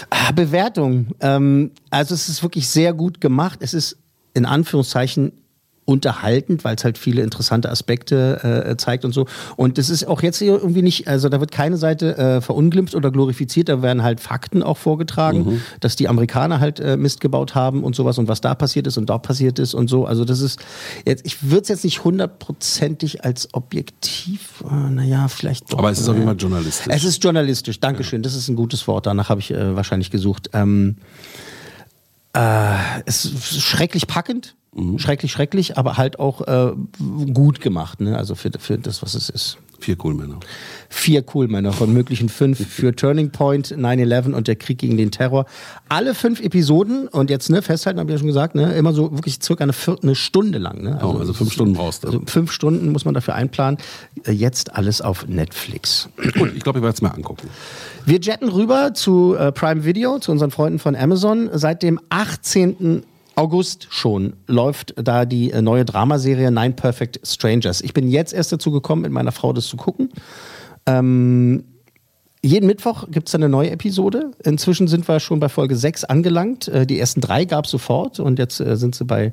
[0.08, 1.08] Ah, Bewertung.
[1.20, 3.58] Ähm, also es ist wirklich sehr gut gemacht.
[3.60, 3.98] Es ist
[4.32, 5.32] in Anführungszeichen
[5.84, 9.26] unterhaltend, weil es halt viele interessante Aspekte äh, zeigt und so.
[9.56, 12.94] Und das ist auch jetzt hier irgendwie nicht, also da wird keine Seite äh, verunglimpft
[12.94, 15.60] oder glorifiziert, da werden halt Fakten auch vorgetragen, Mhm.
[15.80, 18.96] dass die Amerikaner halt äh, Mist gebaut haben und sowas und was da passiert ist
[18.96, 20.06] und dort passiert ist und so.
[20.06, 20.58] Also das ist
[21.04, 25.78] jetzt, ich würde es jetzt nicht hundertprozentig als objektiv, äh, naja, vielleicht doch.
[25.78, 26.32] Aber es ist Fall naja.
[26.32, 26.86] journalistisch.
[26.88, 30.50] Es ist journalistisch, Dankeschön, das ist ein gutes Wort, danach habe ich äh, wahrscheinlich gesucht.
[30.52, 30.96] Ähm,
[32.32, 34.98] äh, es ist schrecklich packend, Mhm.
[34.98, 36.72] schrecklich, schrecklich, aber halt auch äh,
[37.32, 38.16] gut gemacht, ne?
[38.16, 39.58] also für, für das, was es ist.
[39.84, 40.40] Vier cool Männer.
[40.88, 45.44] Vier Coolmänner von möglichen fünf für Turning Point, 9-11 und der Krieg gegen den Terror.
[45.90, 49.12] Alle fünf Episoden und jetzt ne, festhalten, habe ich ja schon gesagt, ne, immer so
[49.12, 50.82] wirklich circa eine, eine Stunde lang.
[50.82, 50.94] Ne?
[50.94, 52.08] Also, also fünf Stunden brauchst du.
[52.08, 53.78] Also fünf Stunden muss man dafür einplanen.
[54.24, 56.08] Äh, Jetzt alles auf Netflix.
[56.38, 57.48] Gut, ich glaube, ich werde es mir angucken.
[58.06, 61.50] Wir jetten rüber zu äh, Prime Video, zu unseren Freunden von Amazon.
[61.52, 63.02] Seit dem 18.
[63.36, 67.80] August schon läuft da die äh, neue Dramaserie Nine Perfect Strangers.
[67.80, 70.10] Ich bin jetzt erst dazu gekommen, mit meiner Frau das zu gucken.
[70.86, 71.64] Ähm,
[72.42, 74.32] jeden Mittwoch gibt es eine neue Episode.
[74.44, 76.68] Inzwischen sind wir schon bei Folge 6 angelangt.
[76.68, 79.32] Äh, Die ersten drei gab es sofort und jetzt äh, sind sie bei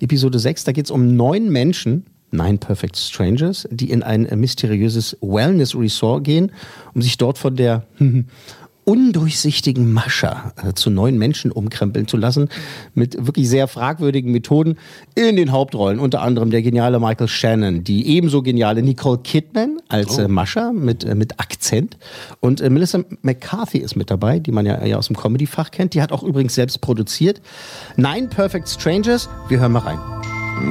[0.00, 0.64] Episode 6.
[0.64, 6.52] Da geht es um neun Menschen, Nine Perfect Strangers, die in ein mysteriöses Wellness-Resort gehen,
[6.94, 7.84] um sich dort von der
[8.88, 12.48] undurchsichtigen Mascha äh, zu neuen Menschen umkrempeln zu lassen,
[12.94, 14.78] mit wirklich sehr fragwürdigen Methoden
[15.14, 15.98] in den Hauptrollen.
[15.98, 21.04] Unter anderem der geniale Michael Shannon, die ebenso geniale Nicole Kidman als äh, Mascha mit,
[21.04, 21.98] äh, mit Akzent.
[22.40, 25.92] Und äh, Melissa McCarthy ist mit dabei, die man ja, ja aus dem Comedy-Fach kennt.
[25.92, 27.42] Die hat auch übrigens selbst produziert.
[27.96, 29.98] Nine Perfect Strangers, wir hören mal rein.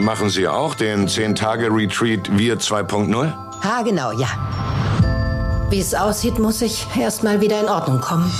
[0.03, 3.31] Machen Sie auch den 10-Tage-Retreat Wir 2.0?
[3.63, 4.27] Ha, genau, ja.
[5.69, 8.31] Wie es aussieht, muss ich erstmal wieder in Ordnung kommen.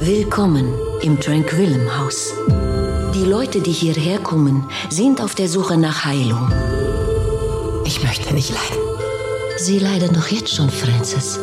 [0.00, 2.32] Willkommen im Tranquillum Haus.
[3.14, 6.50] Die Leute, die hierher kommen, sind auf der Suche nach Heilung.
[7.84, 8.82] Ich möchte nicht leiden.
[9.56, 11.38] Sie leiden doch jetzt schon, Francis.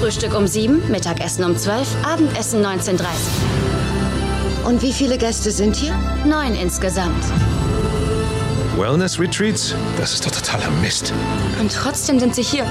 [0.00, 3.04] Frühstück um 7, Mittagessen um 12, Abendessen 19.30
[4.64, 5.94] Und wie viele Gäste sind hier?
[6.24, 7.24] Neun insgesamt.
[8.76, 9.74] Wellness Retreats?
[9.98, 11.12] Das ist doch totaler Mist.
[11.60, 12.66] Und trotzdem sind sie hier.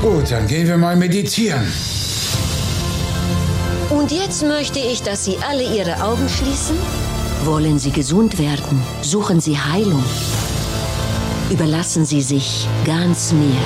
[0.00, 1.66] Gut, dann gehen wir mal meditieren.
[3.90, 6.76] Und jetzt möchte ich, dass Sie alle Ihre Augen schließen.
[7.44, 8.82] Wollen Sie gesund werden?
[9.02, 10.04] Suchen Sie Heilung.
[11.50, 13.60] Überlassen Sie sich ganz mir.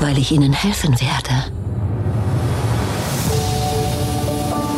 [0.00, 1.57] Weil ich Ihnen helfen werde.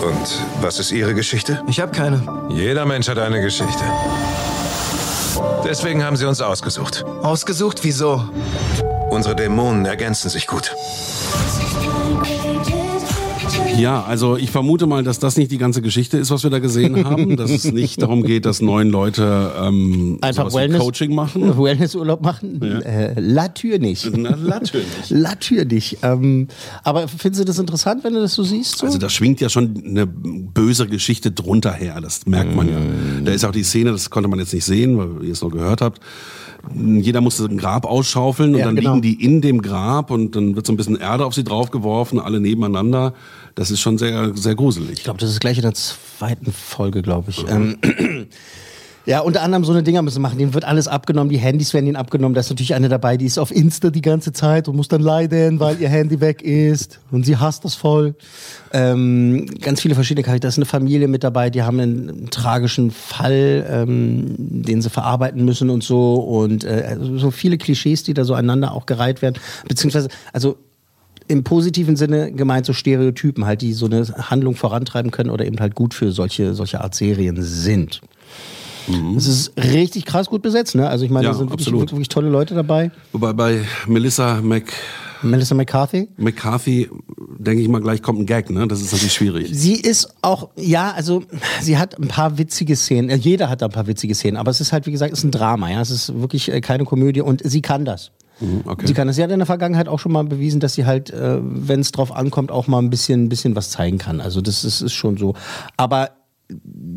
[0.03, 1.63] Und was ist Ihre Geschichte?
[1.69, 2.23] Ich habe keine.
[2.49, 3.85] Jeder Mensch hat eine Geschichte.
[5.65, 7.05] Deswegen haben Sie uns ausgesucht.
[7.23, 7.81] Ausgesucht?
[7.83, 8.25] Wieso?
[9.11, 10.75] Unsere Dämonen ergänzen sich gut.
[13.79, 16.59] Ja, also ich vermute mal, dass das nicht die ganze Geschichte ist, was wir da
[16.59, 17.37] gesehen haben.
[17.37, 21.57] Dass es nicht darum geht, dass neun Leute ähm, Einfach Wellness, Coaching machen.
[21.63, 22.61] Wellnessurlaub machen?
[22.63, 24.11] Äh, Latür nicht.
[24.15, 24.87] Na, natürlich.
[25.09, 25.99] Latür nicht.
[26.03, 26.49] Ähm,
[26.85, 28.79] aber findest du das interessant, wenn du das so siehst?
[28.79, 28.87] So?
[28.87, 32.77] Also da schwingt ja schon eine böse Geschichte drunter her, das merkt man ja.
[33.25, 35.51] Da ist auch die Szene, das konnte man jetzt nicht sehen, weil ihr es noch
[35.51, 36.01] gehört habt.
[36.75, 38.95] Jeder musste ein Grab ausschaufeln und Ja, dann genau.
[38.95, 42.21] liegen die in dem Grab und dann wird so ein bisschen Erde auf sie draufgeworfen,
[42.21, 43.15] alle nebeneinander.
[43.61, 44.93] Das ist schon sehr, sehr gruselig.
[44.93, 47.47] Ich glaube, das ist gleich in der zweiten Folge, glaube ich.
[47.47, 47.77] Ähm,
[49.05, 50.39] ja, unter anderem so eine Dinger müssen machen.
[50.39, 52.33] Denen wird alles abgenommen, die Handys werden ihnen abgenommen.
[52.33, 55.03] Da ist natürlich eine dabei, die ist auf Insta die ganze Zeit und muss dann
[55.03, 57.01] leiden, weil ihr Handy weg ist.
[57.11, 58.15] Und sie hasst das voll.
[58.73, 60.41] Ähm, ganz viele verschiedene Charaktere.
[60.41, 64.89] Da ist eine Familie mit dabei, die haben einen, einen tragischen Fall, ähm, den sie
[64.89, 66.15] verarbeiten müssen und so.
[66.15, 69.35] Und äh, so viele Klischees, die da so einander auch gereiht werden.
[69.69, 70.57] Beziehungsweise, also
[71.31, 75.59] im positiven Sinne gemeint so Stereotypen halt, die so eine Handlung vorantreiben können oder eben
[75.61, 78.01] halt gut für solche, solche Art Serien sind.
[79.17, 80.89] Es ist richtig krass gut besetzt, ne?
[80.89, 82.91] Also ich meine, Ja, da sind wirklich, wirklich tolle Leute dabei.
[83.13, 84.73] Wobei bei Melissa Mc,
[85.23, 86.09] Melissa McCarthy.
[86.17, 86.89] McCarthy,
[87.39, 88.67] denke ich mal, gleich kommt ein Gag, ne?
[88.67, 89.51] Das ist natürlich schwierig.
[89.53, 91.23] Sie ist auch, ja, also
[91.61, 93.11] sie hat ein paar witzige Szenen.
[93.11, 95.21] Äh, Jeder hat da ein paar witzige Szenen, aber es ist halt, wie gesagt, es
[95.21, 95.81] ist ein Drama, ja.
[95.81, 98.11] Es ist wirklich äh, keine Komödie und sie kann das.
[98.41, 98.87] Mhm, Okay.
[98.87, 99.17] Sie kann das.
[99.17, 101.93] Sie hat in der Vergangenheit auch schon mal bewiesen, dass sie halt, äh, wenn es
[101.93, 104.21] drauf ankommt, auch mal ein bisschen, ein bisschen was zeigen kann.
[104.21, 105.35] Also das ist, ist schon so.
[105.77, 106.11] Aber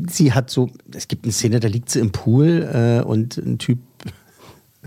[0.10, 3.58] sie hat so, es gibt eine Szene, da liegt sie im Pool äh, und ein
[3.60, 3.79] Typ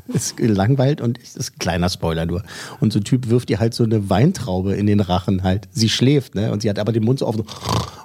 [0.08, 2.42] ist gelangweilt und das ist ein kleiner Spoiler nur.
[2.80, 5.68] Und so ein Typ wirft ihr halt so eine Weintraube in den Rachen halt.
[5.72, 6.52] Sie schläft, ne?
[6.52, 7.44] Und sie hat aber den Mund so offen.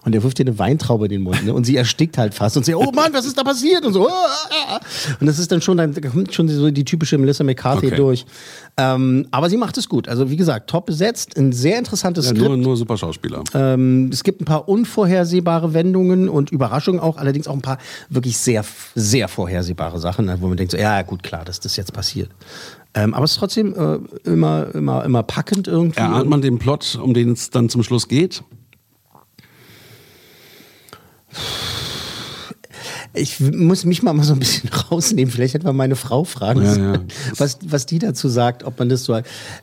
[0.04, 1.54] Und er wirft ihr eine Weintraube in den Mund, ne?
[1.54, 3.86] Und sie erstickt halt fast und sie, oh Mann, was ist da passiert?
[3.86, 4.08] Und so.
[4.10, 4.12] "Ah,
[4.50, 4.80] ah, ah."
[5.20, 7.96] Und das ist dann schon, dann kommt schon so die typische Melissa McCarthy Okay.
[7.98, 8.26] durch.
[8.78, 10.08] Ähm, aber sie macht es gut.
[10.08, 12.48] Also wie gesagt, top besetzt, ein sehr interessantes Ja, Skript.
[12.48, 13.44] nur, nur super Schauspieler.
[13.54, 17.78] Ähm, es gibt ein paar unvorhersehbare Wendungen und Überraschungen auch, allerdings auch ein paar
[18.10, 18.64] wirklich sehr,
[18.96, 22.30] sehr vorhersehbare Sachen, wo man denkt, so, ja gut, klar, das jetzt passiert.
[22.94, 26.00] Ähm, aber es ist trotzdem äh, immer, immer, immer packend irgendwie.
[26.00, 28.44] Erahnt man den Plot, um den es dann zum Schluss geht?
[33.14, 35.32] Ich muss mich mal, so ein bisschen rausnehmen.
[35.32, 37.00] Vielleicht hätte man meine Frau fragen Ja, ja.
[37.38, 39.20] Was, was die dazu sagt, ob man das so.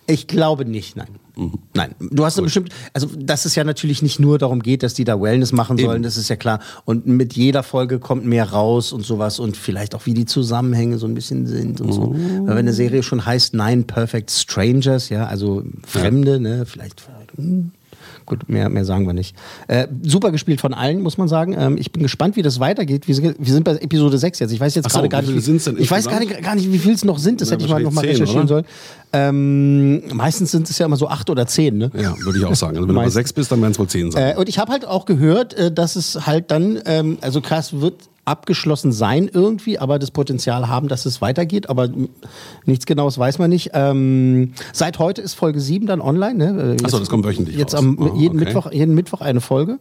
[0.07, 1.09] Ich glaube nicht, nein.
[1.39, 1.53] Mhm.
[1.75, 1.95] Nein.
[2.01, 5.05] Du hast ja bestimmt, also dass es ja natürlich nicht nur darum geht, dass die
[5.05, 6.03] da Wellness machen sollen, Eben.
[6.03, 6.59] das ist ja klar.
[6.85, 10.99] Und mit jeder Folge kommt mehr raus und sowas und vielleicht auch wie die Zusammenhänge
[10.99, 12.03] so ein bisschen sind und so.
[12.03, 12.13] Oh.
[12.13, 17.03] Weil wenn eine Serie schon heißt Nine Perfect Strangers, ja, also Fremde, ne, vielleicht.
[17.37, 17.71] hm,
[18.29, 19.35] Gut, mehr, mehr sagen wir nicht.
[19.69, 21.57] Äh, super gespielt von allen, muss man sagen.
[21.59, 23.09] Ähm, ich bin gespannt, wie das weitergeht.
[23.09, 24.53] Wir sind, wir sind bei Episode 6 jetzt.
[24.53, 25.31] Ich weiß jetzt so, gerade gar nicht.
[25.31, 27.41] viele sind's denn ich weiß gar nicht, gar nicht, wie viel es noch sind.
[27.41, 28.65] Das Ja, hätte ich mal noch mal wahrscheinlich zehn, recherchieren oder?
[29.13, 30.03] sollen.
[30.13, 31.91] Ähm, meistens sind es ja immer so acht oder zehn, ne?
[31.99, 32.77] Ja, würde ich auch sagen.
[32.77, 34.37] Also wenn du bei sechs bist, dann werden es wohl zehn sein.
[34.37, 37.81] Äh, und ich habe halt auch gehört, äh, dass es halt dann, ähm, also krass
[37.81, 37.95] wird
[38.29, 41.89] abgeschlossen sein irgendwie, aber das Potenzial haben, dass es weitergeht, aber
[42.65, 43.71] nichts Genaues weiß man nicht.
[43.75, 46.35] Ähm, seit heute ist Folge 7 dann online.
[46.35, 46.45] Ne?
[46.47, 47.81] Äh, Ach so, jetzt- das kommt wöchentlich Jetzt raus.
[47.81, 48.45] am Oh, jeden, okay.
[48.47, 49.79] Mittwoch, jeden Mittwoch eine Folge.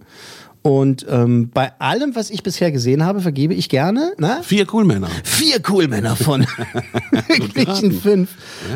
[0.67, 5.07] Und ähm, bei allem, was ich bisher gesehen habe, vergebe ich gerne na, Vier Coolmänner.
[5.23, 6.45] vier Coolmänner von
[7.53, 8.31] wirklichen fünf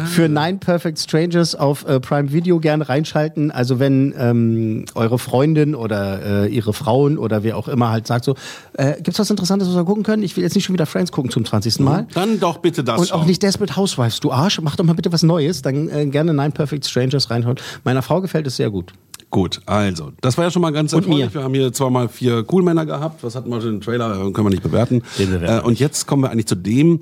[0.06, 3.52] für Nine Perfect Strangers auf äh, Prime Video gerne reinschalten.
[3.52, 8.24] Also wenn ähm, eure Freundin oder äh, ihre Frauen oder wer auch immer halt sagt
[8.24, 8.36] so,
[8.78, 10.24] äh, gibt's was Interessantes, was wir gucken können?
[10.24, 11.80] Ich will jetzt nicht schon wieder Friends gucken zum 20.
[11.80, 12.08] Mal.
[12.14, 15.12] Dann doch bitte das Und auch nicht Desperate Housewives, du Arsch, mach doch mal bitte
[15.12, 15.62] was Neues.
[15.62, 17.58] Dann äh, gerne Nine Perfect Strangers reinhauen.
[17.84, 18.94] Meiner Frau gefällt es sehr gut.
[19.32, 21.34] Gut, also, das war ja schon mal ganz erfreulich.
[21.34, 23.24] Wir haben hier zweimal vier Coolmänner gehabt.
[23.24, 24.12] Was hatten wir schon im Trailer?
[24.12, 25.04] Äh, Können wir nicht bewerten.
[25.18, 27.00] Den bewerten Äh, und jetzt kommen wir eigentlich zu dem,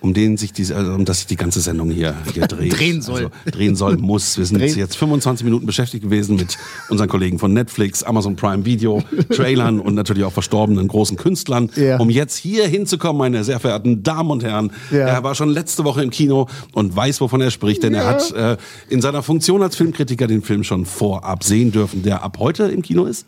[0.00, 2.78] um den sich diese, also um das sich die ganze Sendung hier, hier dreht.
[2.78, 3.16] Drehen soll.
[3.16, 4.38] Also, drehen soll, muss.
[4.38, 4.76] Wir sind Drehen.
[4.78, 6.56] jetzt 25 Minuten beschäftigt gewesen mit
[6.88, 11.98] unseren Kollegen von Netflix, Amazon Prime Video, Trailern und natürlich auch verstorbenen großen Künstlern, Ja.
[11.98, 14.72] um jetzt hier hinzukommen, meine sehr verehrten Damen und Herren.
[14.90, 14.98] Ja.
[15.00, 18.08] Er war schon letzte Woche im Kino und weiß, wovon er spricht, denn er Ja.
[18.08, 18.56] hat äh,
[18.88, 22.82] in seiner Funktion als Filmkritiker den Film schon vorab sehen dürfen, der ab heute im
[22.82, 23.26] Kino ist.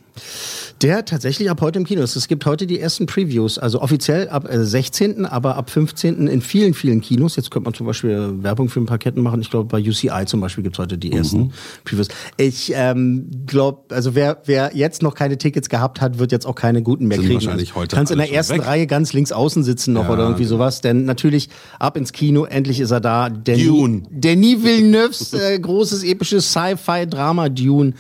[0.83, 2.17] Der tatsächlich ab heute im Kino ist.
[2.17, 6.27] Es gibt heute die ersten Previews, also offiziell ab äh, 16., aber ab 15.
[6.27, 7.37] in vielen, vielen Kinos.
[7.37, 9.41] Jetzt könnte man zum Beispiel Werbung für ein paar Ketten machen.
[9.41, 11.53] Ich glaube, bei UCI zum Beispiel gibt es heute die ersten
[11.85, 12.09] Previews.
[12.37, 16.57] Ich ähm, glaube, also wer, wer jetzt noch keine Tickets gehabt hat, wird jetzt auch
[16.57, 17.41] keine guten mehr Sind kriegen.
[17.41, 18.67] wahrscheinlich heute kannst in der ersten weg.
[18.67, 20.57] Reihe ganz links außen sitzen noch Ja, oder irgendwie genau.
[20.57, 20.81] sowas.
[20.81, 21.49] Denn natürlich
[21.79, 23.29] ab ins Kino, endlich ist er da.
[23.31, 24.03] Dune.
[24.11, 27.95] Denis Villeneuves äh, großes episches Sci-Fi-Drama Dune.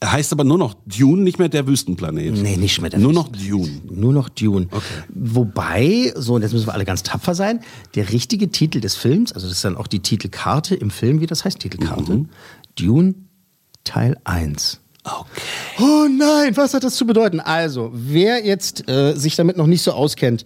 [0.00, 2.36] Er heißt aber nur noch Dune, nicht mehr der Wüstenplanet.
[2.36, 3.80] Nee, nicht mehr der Nur noch Dune.
[3.90, 4.68] Nur noch Dune.
[5.08, 7.60] Wobei, so, und jetzt müssen wir alle ganz tapfer sein,
[7.94, 11.26] der richtige Titel des Films, also das ist dann auch die Titelkarte im Film, wie
[11.26, 12.28] das heißt, Titelkarte, Mhm.
[12.78, 13.14] Dune
[13.84, 14.80] Teil 1.
[15.04, 15.40] Okay.
[15.78, 17.38] Oh nein, was hat das zu bedeuten?
[17.38, 20.44] Also, wer jetzt äh, sich damit noch nicht so auskennt,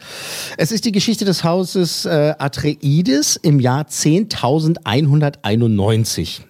[0.59, 6.41] es ist die Geschichte des Hauses äh, Atreides im Jahr 10.191.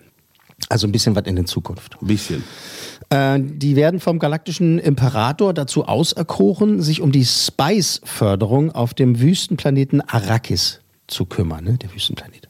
[0.70, 2.00] Also ein bisschen was in der Zukunft.
[2.00, 2.44] Ein bisschen.
[3.10, 10.00] Äh, die werden vom galaktischen Imperator dazu auserkoren, sich um die Spice-Förderung auf dem Wüstenplaneten
[10.00, 11.76] Arrakis zu kümmern, ne?
[11.76, 12.48] der Wüstenplanet.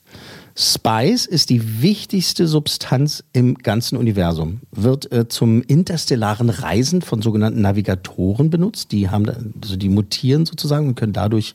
[0.54, 7.62] Spice ist die wichtigste Substanz im ganzen Universum, wird äh, zum interstellaren Reisen von sogenannten
[7.62, 8.92] Navigatoren benutzt.
[8.92, 11.54] Die haben, da, also die mutieren sozusagen und können dadurch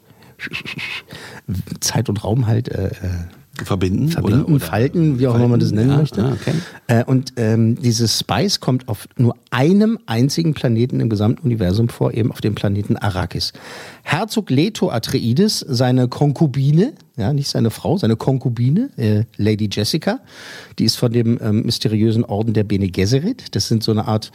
[1.80, 2.91] Zeit und Raum halt äh, äh,
[3.63, 4.09] Verbinden?
[4.09, 6.23] verbinden, oder, oder falten, wie auch immer man das nennen ja, möchte.
[6.23, 6.53] ah, okay.
[6.87, 12.13] äh, und ähm, dieses Spice kommt auf nur einem einzigen Planeten im gesamten Universum vor,
[12.13, 13.53] eben auf dem Planeten Arrakis.
[14.03, 20.19] Herzog Leto Atreides, seine Konkubine, ja, nicht seine Frau, seine Konkubine, äh, Lady Jessica,
[20.77, 23.55] die ist von dem ähm, mysteriösen Orden der Bene Gesserit.
[23.55, 24.31] Das sind so eine Art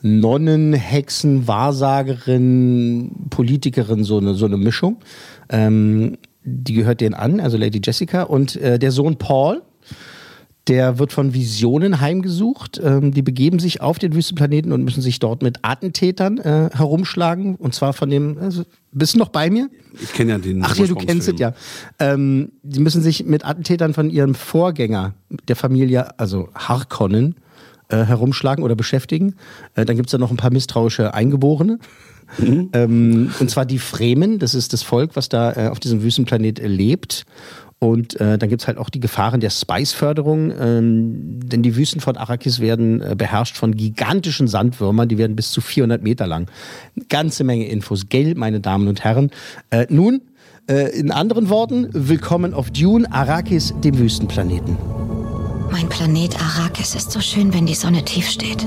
[0.00, 4.96] Nonnen, Hexen, Wahrsagerin, Politikerin, so eine, so eine Mischung.
[5.50, 8.22] Ähm, die gehört denen an, also Lady Jessica.
[8.22, 9.62] Und äh, der Sohn Paul,
[10.68, 12.80] der wird von Visionen heimgesucht.
[12.82, 17.56] Ähm, die begeben sich auf den Wüstenplaneten und müssen sich dort mit Attentätern äh, herumschlagen.
[17.56, 18.38] Und zwar von dem.
[18.38, 19.68] Also, bist du noch bei mir?
[20.00, 21.54] Ich kenne ja den Ach ja, du kennst es ja.
[21.98, 25.14] Ähm, die müssen sich mit Attentätern von ihrem Vorgänger,
[25.48, 27.36] der Familie, also Harkonnen,
[27.88, 29.34] äh, herumschlagen oder beschäftigen.
[29.74, 31.78] Äh, dann gibt es da noch ein paar misstrauische Eingeborene.
[32.38, 36.58] Ähm, und zwar die Fremen, das ist das Volk, was da äh, auf diesem Wüstenplanet
[36.58, 37.24] lebt.
[37.78, 42.16] Und äh, dann gibt's halt auch die Gefahren der Spice-Förderung, ähm, denn die Wüsten von
[42.16, 46.48] Arrakis werden äh, beherrscht von gigantischen Sandwürmern, die werden bis zu 400 Meter lang.
[47.08, 48.08] Ganze Menge Infos.
[48.08, 49.32] Gell, meine Damen und Herren.
[49.70, 50.22] Äh, nun,
[50.70, 54.76] äh, in anderen Worten, willkommen auf Dune, Arrakis, dem Wüstenplaneten.
[55.72, 58.64] Mein Planet Arrakis ist so schön, wenn die Sonne tief steht.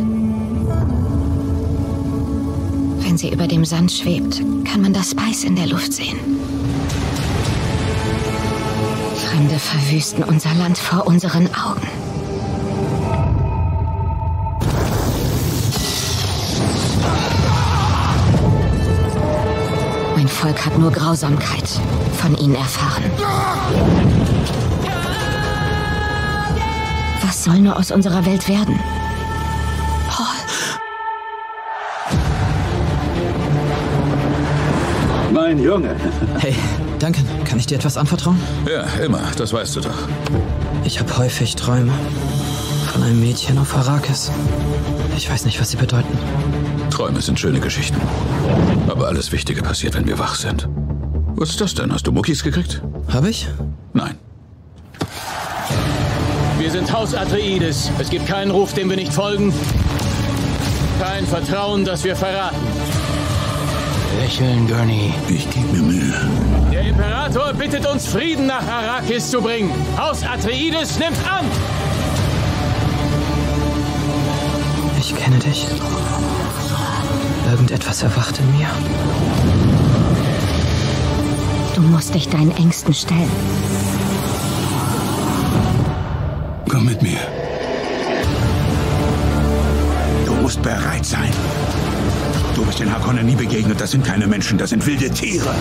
[3.05, 6.17] Wenn sie über dem Sand schwebt, kann man das Spice in der Luft sehen.
[9.15, 11.87] Fremde verwüsten unser Land vor unseren Augen.
[20.15, 21.69] Mein Volk hat nur Grausamkeit
[22.13, 23.03] von ihnen erfahren.
[27.21, 28.79] Was soll nur aus unserer Welt werden?
[35.47, 35.95] Mein Junge.
[36.39, 36.55] Hey,
[36.97, 38.39] Duncan, kann ich dir etwas anvertrauen?
[38.67, 39.21] Ja, immer.
[39.38, 39.93] Das weißt du doch.
[40.84, 41.93] Ich habe häufig Träume
[42.91, 44.31] von einem Mädchen auf Arrakis.
[45.15, 46.17] Ich weiß nicht, was sie bedeuten.
[46.89, 48.01] Träume sind schöne Geschichten.
[48.88, 50.67] Aber alles Wichtige passiert, wenn wir wach sind.
[51.36, 51.93] Was ist das denn?
[51.93, 52.81] Hast du Muckis gekriegt?
[53.13, 53.47] Habe ich?
[53.93, 54.15] Nein.
[56.58, 57.91] Wir sind Haus Atreides.
[57.99, 59.53] Es gibt keinen Ruf, dem wir nicht folgen.
[60.99, 62.55] Kein Vertrauen, das wir verraten.
[64.21, 65.13] Lächeln, Gurney.
[65.28, 66.30] Ich gebe mir Mühe.
[66.71, 69.71] Der Imperator bittet uns, Frieden nach Arrakis zu bringen.
[69.97, 71.45] Haus Atreides nimmt an!
[74.99, 75.67] Ich kenne dich.
[77.51, 78.67] Irgendetwas erwacht in mir.
[81.75, 83.32] Du musst dich deinen Ängsten stellen.
[86.69, 87.19] Komm mit mir.
[90.25, 91.32] Du musst bereit sein.
[92.55, 93.81] Du bist den Harkonnen nie begegnet.
[93.81, 95.53] Das sind keine Menschen, das sind wilde Tiere.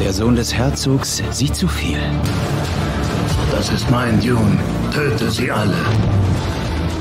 [0.00, 1.98] Der Sohn des Herzogs sieht zu viel.
[3.50, 4.58] Das ist mein Dune.
[4.92, 5.74] Töte sie alle.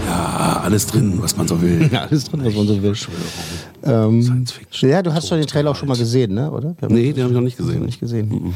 [0.07, 1.87] Ja, alles drin, was man so will.
[1.91, 2.95] Ja, alles drin, was man so will.
[3.83, 4.45] Ähm,
[4.81, 6.49] ja, du hast doch den Trailer auch schon mal gesehen, ne?
[6.49, 6.75] oder?
[6.89, 7.85] Nee, den habe ich noch nicht gesehen.
[7.85, 8.55] Nicht gesehen.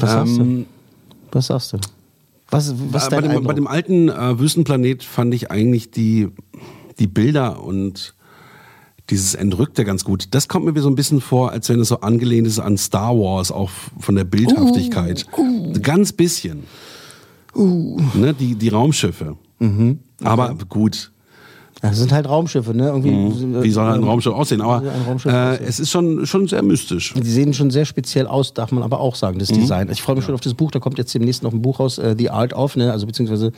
[0.00, 0.40] Was sagst du?
[0.40, 0.66] Ähm,
[1.32, 1.78] Was sagst du?
[2.50, 6.28] Was, was ist bei, dein dem, bei dem alten äh, Wüstenplanet fand ich eigentlich die,
[6.98, 8.14] die Bilder und
[9.10, 10.28] dieses Entrückte ganz gut.
[10.32, 13.16] Das kommt mir so ein bisschen vor, als wenn es so angelehnt ist an Star
[13.16, 15.26] Wars, auch von der Bildhaftigkeit.
[15.82, 16.64] Ganz bisschen.
[17.54, 19.36] Ne, die, die Raumschiffe.
[19.58, 20.00] Mhm.
[20.22, 21.10] Aber gut.
[21.80, 22.86] Das sind halt Raumschiffe, ne?
[22.88, 23.62] Irgendwie, Mhm.
[23.62, 24.60] Wie soll ein Raumschiff aussehen?
[24.60, 25.66] Aber Raumschiff äh, aussehen.
[25.68, 27.14] es ist schon, schon sehr mystisch.
[27.16, 29.60] Die sehen schon sehr speziell aus, darf man aber auch sagen, das Mhm.
[29.60, 29.88] Design.
[29.92, 31.98] Ich freue mich schon auf das Buch, da kommt jetzt demnächst noch ein Buch raus,
[31.98, 32.90] äh, The Art of, ne?
[32.92, 33.52] also beziehungsweise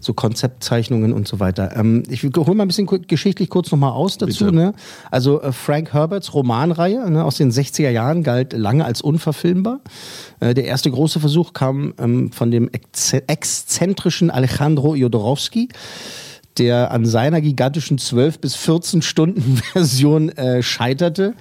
[0.00, 1.74] so Konzeptzeichnungen und so weiter.
[1.76, 4.44] Ähm, ich hole mal ein bisschen geschichtlich kurz nochmal aus dazu.
[4.44, 4.54] Bitte.
[4.56, 4.74] Ne?
[5.10, 9.80] Also äh, Frank Herberts Romanreihe ne, aus den 60er Jahren galt lange als unverfilmbar.
[10.40, 15.68] Äh, der erste große Versuch kam ähm, von dem exze- exzentrischen Alejandro Jodorowsky
[16.58, 21.34] der an seiner gigantischen 12 bis 14 Stunden Version äh, scheiterte.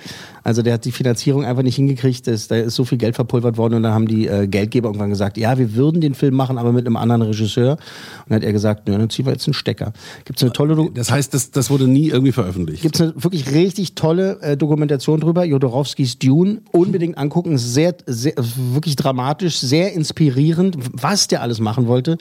[0.43, 3.57] Also der hat die Finanzierung einfach nicht hingekriegt, das, da ist so viel Geld verpulvert
[3.57, 6.57] worden und dann haben die äh, Geldgeber irgendwann gesagt, ja, wir würden den Film machen,
[6.57, 7.73] aber mit einem anderen Regisseur.
[7.73, 7.79] Und
[8.29, 9.93] dann hat er gesagt, nö, dann ziehen wir jetzt einen Stecker.
[10.25, 12.81] Gibt's eine tolle Do Das heißt, das, das wurde nie irgendwie veröffentlicht.
[12.81, 16.61] Gibt es eine wirklich richtig tolle äh, Dokumentation drüber, Jodorowskis Dune.
[16.71, 22.17] Unbedingt angucken, sehr, sehr, wirklich dramatisch, sehr inspirierend, was der alles machen wollte.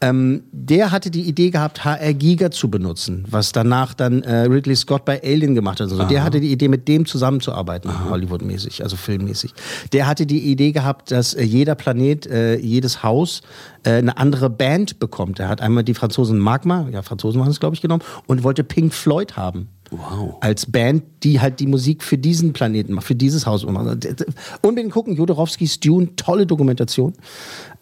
[0.00, 4.76] Ähm, der hatte die Idee gehabt, HR Giga zu benutzen, was danach dann äh, Ridley
[4.76, 5.90] Scott bei Alien gemacht hat.
[5.90, 9.52] Also der hatte die Idee, mit dem zusammenzuarbeiten, Hollywood-mäßig, also filmmäßig.
[9.92, 13.40] Der hatte die Idee gehabt, dass äh, jeder Planet, äh, jedes Haus
[13.82, 15.40] äh, eine andere Band bekommt.
[15.40, 18.62] Er hat einmal die Franzosen Magma, ja, Franzosen waren es, glaube ich, genommen, und wollte
[18.62, 19.66] Pink Floyd haben.
[19.90, 20.36] Wow.
[20.40, 24.06] Als Band, die halt die Musik für diesen Planeten macht, für dieses Haus macht.
[24.62, 27.12] Unbedingt gucken, Jodorowskis Dune, tolle Dokumentation.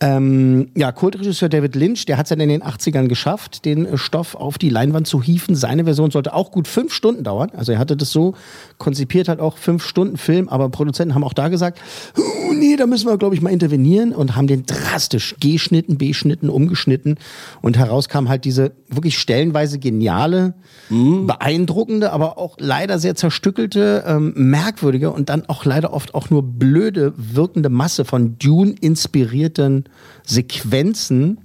[0.01, 3.99] Ähm, ja, Kultregisseur David Lynch, der hat es ja in den 80ern geschafft, den äh,
[3.99, 5.57] Stoff auf die Leinwand zu hieven.
[5.57, 7.51] Seine Version sollte auch gut fünf Stunden dauern.
[7.57, 8.35] Also er hatte das so
[8.79, 11.81] konzipiert, halt auch fünf Stunden Film, aber Produzenten haben auch da gesagt,
[12.17, 16.49] "Oh, nee, da müssen wir, glaube ich, mal intervenieren und haben den drastisch geschnitten, beschnitten,
[16.49, 17.17] umgeschnitten.
[17.61, 20.55] Und heraus kam halt diese wirklich stellenweise geniale,
[21.27, 26.43] beeindruckende, aber auch leider sehr zerstückelte, ähm, merkwürdige und dann auch leider oft auch nur
[26.43, 29.88] blöde wirkende Masse von Dune-inspirierten
[30.25, 31.39] Sequenzen.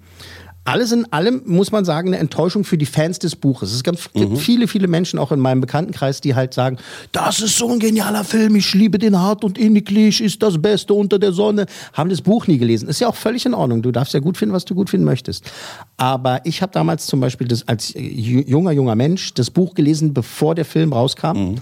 [0.65, 3.73] Alles in allem muss man sagen, eine Enttäuschung für die Fans des Buches.
[3.73, 6.77] Es gibt gibt viele, viele Menschen auch in meinem Bekanntenkreis, die halt sagen,
[7.11, 10.93] das ist so ein genialer Film, ich liebe den hart und inniglich, ist das Beste
[10.93, 11.65] unter der Sonne.
[11.91, 12.87] Haben das Buch nie gelesen.
[12.87, 13.81] Ist ja auch völlig in Ordnung.
[13.81, 15.51] Du darfst ja gut finden, was du gut finden möchtest.
[15.97, 20.13] Aber ich habe damals zum Beispiel das, als ju- junger, junger Mensch das Buch gelesen,
[20.13, 21.55] bevor der Film rauskam.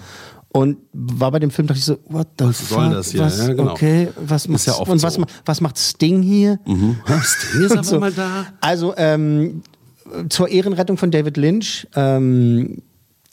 [0.54, 2.92] Und war bei dem Film, dachte ich so, what the Was soll fuck?
[2.92, 3.20] das hier?
[3.22, 3.72] Was, Ja, genau.
[3.72, 5.24] Okay, was macht, ja und was, so.
[5.46, 6.58] was macht Sting hier?
[6.66, 6.96] Mhm.
[7.22, 7.98] Sting ist aber so.
[7.98, 8.46] mal da.
[8.60, 9.62] Also ähm,
[10.28, 12.82] zur Ehrenrettung von David Lynch, ähm,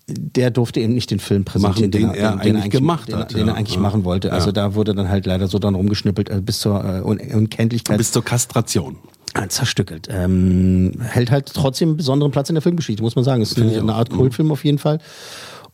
[0.08, 3.40] der durfte eben nicht den Film präsentieren, Machen, den er eigentlich gemacht den, hat, den
[3.48, 3.48] ja.
[3.48, 3.82] er eigentlich Ja.
[3.82, 4.32] machen wollte.
[4.32, 7.98] Also da wurde dann halt leider so dann rumgeschnippelt äh, bis zur äh, Un Unkenntlichkeit.
[7.98, 8.96] Bis zur Kastration.
[9.36, 10.08] Ah, zerstückelt.
[10.10, 13.42] Ähm, hält halt trotzdem einen besonderen Platz in der Filmgeschichte, muss man sagen.
[13.44, 13.94] Ist eine, eine.
[13.94, 14.18] Art Mhm.
[14.18, 15.00] Kultfilm auf jeden Fall.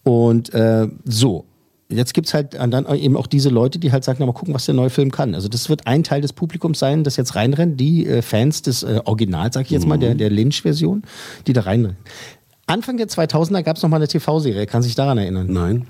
[0.06, 1.46] Und äh, so.
[1.88, 4.66] Jetzt gibt's halt dann eben auch diese Leute, die halt sagen, na mal gucken, was
[4.66, 5.36] der neue Film kann.
[5.36, 8.82] Also das wird ein Teil des Publikums sein, das jetzt reinrennt, die äh, Fans des
[8.82, 11.04] äh, Originals, sag ich jetzt mal, der, der Lynch-Version,
[11.46, 11.98] die da reinrennen.
[12.68, 15.46] Anfang der 2000er gab's noch mal eine TV-Serie, kann sich daran erinnern?
[15.52, 15.88] Nein.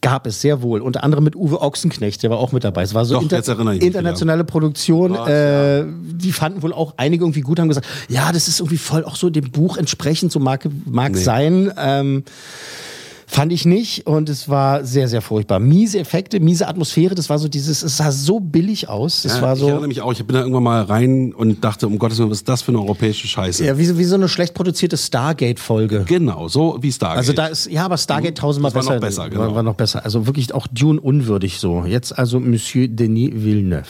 [0.00, 0.80] Gab es sehr wohl.
[0.82, 2.82] Unter anderem mit Uwe Ochsenknecht, der war auch mit dabei.
[2.82, 5.14] Es war so Doch, inter ich mich internationale Produktion.
[5.14, 8.78] Krass, äh, Die fanden wohl auch einige irgendwie gut, haben gesagt, ja, das ist irgendwie
[8.78, 11.18] voll auch so dem Buch entsprechend, so mag, mag Nee.
[11.18, 11.72] sein.
[11.78, 12.24] Ähm,
[13.28, 15.58] Fand ich nicht und es war sehr, sehr furchtbar.
[15.58, 19.22] Miese Effekte, miese Atmosphäre, das war so dieses, es sah so billig aus.
[19.22, 19.66] Das Ja, war Ich so.
[19.68, 22.38] erinnere mich auch, ich bin da irgendwann mal rein und dachte, um Gottes Willen, was
[22.38, 23.64] ist das für eine europäische Scheiße?
[23.66, 26.04] Ja, wie, so- wie so eine schlecht produzierte Stargate-Folge.
[26.06, 27.18] Genau, so wie Stargate.
[27.18, 29.22] Also da ist, ja, aber Stargate tausendmal Das war noch besser.
[29.24, 29.42] besser, genau.
[29.48, 30.04] war, war noch besser.
[30.04, 31.84] Also wirklich auch Dune unwürdig so.
[31.84, 33.86] Jetzt also Monsieur Denis Villeneuve.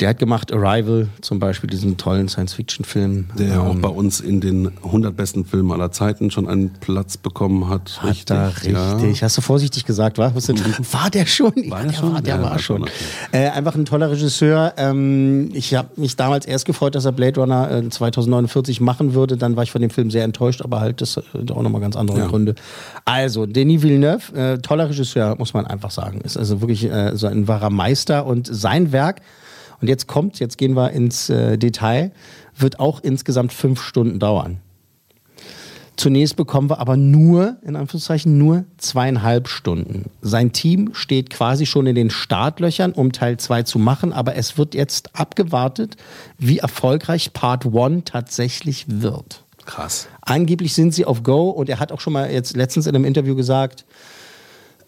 [0.00, 3.30] Der hat gemacht Arrival zum Beispiel, diesen tollen Science-Fiction-Film.
[3.36, 6.70] der ja auch Ähm, bei uns in den 100 besten Filmen aller Zeiten schon einen
[6.80, 7.98] Platz bekommen hat.
[8.00, 8.72] Hat richtig, da richtig.
[9.20, 9.24] Ja.
[9.24, 10.34] Hast du vorsichtig gesagt, war?
[10.36, 10.56] Was denn?
[10.92, 11.52] War der schon?
[11.68, 12.12] War ja, der schon?
[12.14, 12.86] War, der Ja, war schon.
[12.86, 12.88] schon,
[13.32, 14.74] Äh, einfach ein toller Regisseur.
[14.76, 19.36] Ähm, ich habe mich damals erst gefreut, dass er Blade Runner äh, 2049 machen würde.
[19.36, 21.22] Dann war ich von dem Film sehr enttäuscht, aber halt das äh,
[21.52, 22.20] auch nochmal ganz andere.
[22.28, 22.54] Gründe.
[23.04, 26.20] Also, Denis Villeneuve, äh, toller Regisseur, muss man einfach sagen.
[26.20, 29.22] Ist also wirklich äh, so ein wahrer Meister und sein Werk,
[29.80, 32.12] und jetzt kommt, jetzt gehen wir ins äh, Detail,
[32.56, 34.58] wird auch insgesamt fünf Stunden dauern.
[35.98, 40.04] Zunächst bekommen wir aber nur, in Anführungszeichen, nur zweieinhalb Stunden.
[40.22, 44.56] Sein Team steht quasi schon in den Startlöchern, um Teil 2 zu machen, aber es
[44.56, 45.96] wird jetzt abgewartet,
[46.38, 49.42] wie erfolgreich Part 1 tatsächlich wird.
[49.66, 50.06] Krass.
[50.20, 53.04] Angeblich sind sie auf Go und er hat auch schon mal jetzt letztens in einem
[53.04, 53.84] Interview gesagt,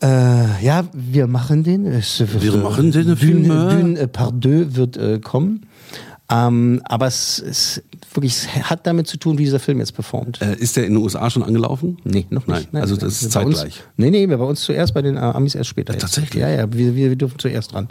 [0.03, 1.87] äh, ja, wir machen den.
[1.87, 3.45] Es Wir machen den Film.
[3.45, 5.67] Dune äh, par deux wird äh, kommen.
[6.33, 7.83] Ähm, aber es, es
[8.15, 10.41] wirklich es hat damit zu tun, wie dieser Film jetzt performt.
[10.41, 11.99] Äh, ist der in den USA schon angelaufen?
[12.05, 12.81] Nee, noch Nein, nicht.
[12.81, 13.83] also das ist bei uns- zeitgleich.
[13.97, 15.93] Nee, nee, wir bei uns zuerst, bei den äh, Amis erst später.
[15.93, 16.03] jetzt.
[16.03, 16.41] tatsächlich?
[16.41, 17.89] Ja, ja, wir, wir, wir dürfen zuerst dran.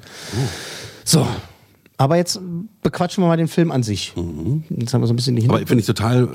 [1.04, 1.28] So.
[2.00, 2.40] Aber jetzt
[2.82, 4.14] bequatschen wir mal den Film an sich.
[4.70, 5.50] Jetzt haben wir so ein bisschen die Mhm.
[5.50, 6.28] Aber finde ich total äh,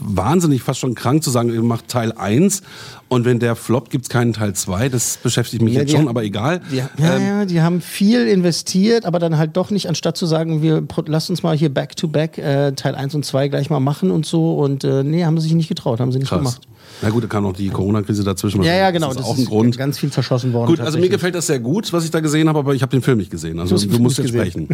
[0.00, 2.62] wahnsinnig, fast schon krank zu sagen, ihr macht Teil 1
[3.08, 4.88] und wenn der floppt, gibt es keinen Teil 2.
[4.88, 6.62] Das beschäftigt mich Ja, jetzt schon, aber egal.
[6.72, 10.24] Die, ja, Ähm, ja, die haben viel investiert, aber dann halt doch nicht, anstatt zu
[10.24, 14.10] sagen, wir lasst uns mal hier Back-to-Back äh, Teil 1 und 2 gleich mal machen
[14.10, 14.54] und so.
[14.54, 16.38] Und äh, nee, haben sie sich nicht getraut, haben sie nicht Krass.
[16.38, 16.62] gemacht.
[17.02, 18.62] Na gut, da kam noch die Corona-Krise dazwischen.
[18.62, 19.08] Ja, ja, genau.
[19.08, 19.76] Das ist auch ein Grund.
[19.76, 20.68] ganz viel verschossen worden.
[20.70, 22.90] Gut, also mir gefällt das sehr gut, was ich da gesehen habe, aber ich habe
[22.90, 23.58] den Film nicht gesehen.
[23.58, 24.40] Also Du musst jetzt gesehen.
[24.40, 24.68] sprechen.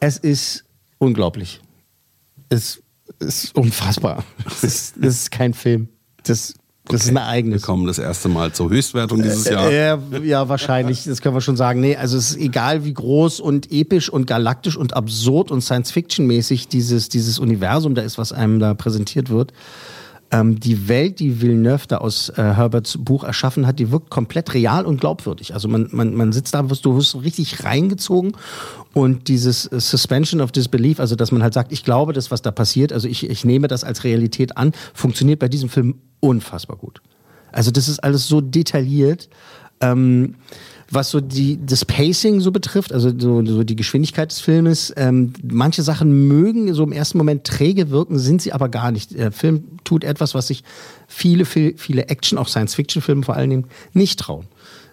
[0.00, 0.64] Es ist
[0.98, 1.60] unglaublich.
[2.48, 2.82] Es
[3.20, 4.24] ist unfassbar.
[4.46, 5.88] Es ist, das ist kein Film.
[6.24, 6.54] Das,
[6.86, 7.62] das ist ein Ereignis.
[7.62, 9.70] Wir kommen das erste Mal zur Höchstwertung dieses Jahr.
[9.70, 11.80] Äh, ja, wahrscheinlich, das können wir schon sagen.
[11.80, 16.68] Nee, also es ist egal, wie groß und episch und galaktisch und absurd und Science-Fiction-mäßig
[16.68, 19.52] dieses, dieses Universum da ist, was einem da präsentiert wird.
[20.34, 24.52] Ähm, die Welt, die Villeneuve da aus äh, Herberts Buch erschaffen hat, die wirkt komplett
[24.52, 25.54] real und glaubwürdig.
[25.54, 28.32] Also man, man, man sitzt da, wirst, du wirst richtig reingezogen
[28.94, 32.42] und dieses äh, Suspension of Disbelief, also dass man halt sagt, ich glaube das, was
[32.42, 36.78] da passiert, also ich, ich nehme das als Realität an, funktioniert bei diesem Film unfassbar
[36.78, 37.00] gut.
[37.52, 39.28] Also das ist alles so detailliert.
[39.80, 40.34] Ähm,
[40.90, 45.32] was so die, das Pacing so betrifft, also so, so die Geschwindigkeit des Filmes, ähm,
[45.42, 49.16] manche Sachen mögen so im ersten Moment träge wirken, sind sie aber gar nicht.
[49.18, 50.62] Der Film tut etwas, was sich
[51.08, 54.46] viele, viele, viele Action, auch Science-Fiction-Filme vor allen Dingen, nicht trauen.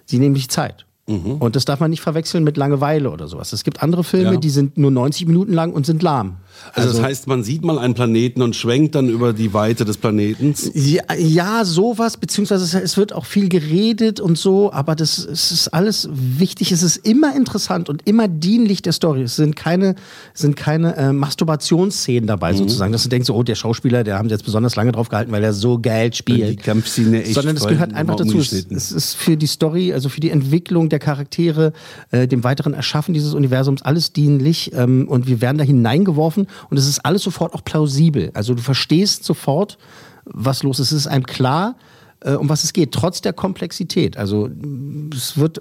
[0.06, 0.86] Sie nehmen sich Zeit.
[1.08, 3.52] Und das darf man nicht verwechseln mit Langeweile oder sowas.
[3.52, 4.38] Es gibt andere Filme, Ja.
[4.40, 6.38] die sind nur 90 Minuten lang und sind lahm.
[6.74, 9.98] Also, das heißt, man sieht mal einen Planeten und schwenkt dann über die Weite des
[9.98, 10.72] Planetens.
[10.74, 16.10] Ja, ja, sowas, beziehungsweise es, wird auch viel geredet und so, aber das ist alles
[16.12, 16.72] wichtig.
[16.72, 19.24] Es ist immer interessant und immer dienlich der Story.
[19.24, 19.96] Es sind keine,
[20.34, 24.34] sind keine äh, Masturbationsszenen dabei, sozusagen, dass du denkst, oh, der Schauspieler, der haben sie
[24.34, 26.50] jetzt besonders lange drauf gehalten, weil er so geil spielt.
[26.50, 28.38] Die Kampfszene echt Sondern es gehört einfach dazu.
[28.38, 31.74] Es, es ist für die Story, also für die Entwicklung der Charaktere,
[32.12, 36.78] äh, dem weiteren Erschaffen dieses Universums alles dienlich ähm, und wir werden da hineingeworfen und
[36.78, 38.32] es ist alles sofort auch plausibel.
[38.34, 39.78] Also du verstehst sofort,
[40.26, 40.92] was los ist.
[40.92, 41.76] Es ist einem klar,
[42.24, 44.16] äh, um was es geht, trotz der Komplexität.
[44.16, 45.60] Also mh, es wird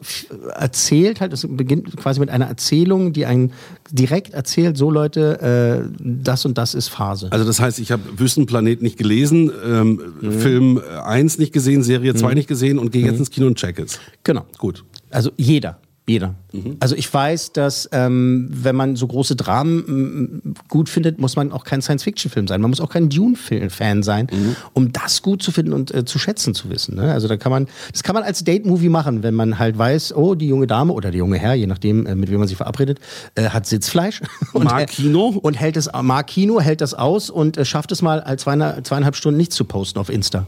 [0.54, 3.52] erzählt halt, es beginnt quasi mit einer Erzählung, die einen
[3.90, 7.28] direkt erzählt, so Leute, äh, das und das ist Phase.
[7.32, 10.32] Also das heißt, ich habe Wüstenplanet nicht gelesen, ähm, Mhm.
[10.32, 13.78] Film 1 nicht gesehen, Serie 2 nicht gesehen und gehe jetzt ins Kino und check
[13.78, 13.98] es.
[14.22, 14.44] Genau.
[14.58, 14.84] Gut.
[15.10, 15.78] Also jeder.
[16.10, 16.34] Jeder.
[16.80, 21.62] Also ich weiß, dass ähm, wenn man so große Dramen gut findet, muss man auch
[21.62, 22.60] kein Science-Fiction-Film sein.
[22.60, 24.26] Man muss auch kein Dune-Fan sein,
[24.72, 26.96] um das gut zu finden und äh, zu schätzen zu wissen.
[26.96, 27.12] Ne?
[27.12, 30.34] Also da kann man, das kann man als Date-Movie machen, wenn man halt weiß, oh,
[30.34, 32.98] die junge Dame oder der junge Herr, je nachdem, äh, mit wem man sich verabredet,
[33.36, 34.20] äh, hat Sitzfleisch.
[34.52, 35.28] und Mag hält- Kino.
[35.40, 38.84] Und hält es, mag Kino, hält das aus und äh, schafft es mal, als zweieinhalb,
[38.84, 40.46] zweieinhalb Stunden nicht zu posten auf Insta.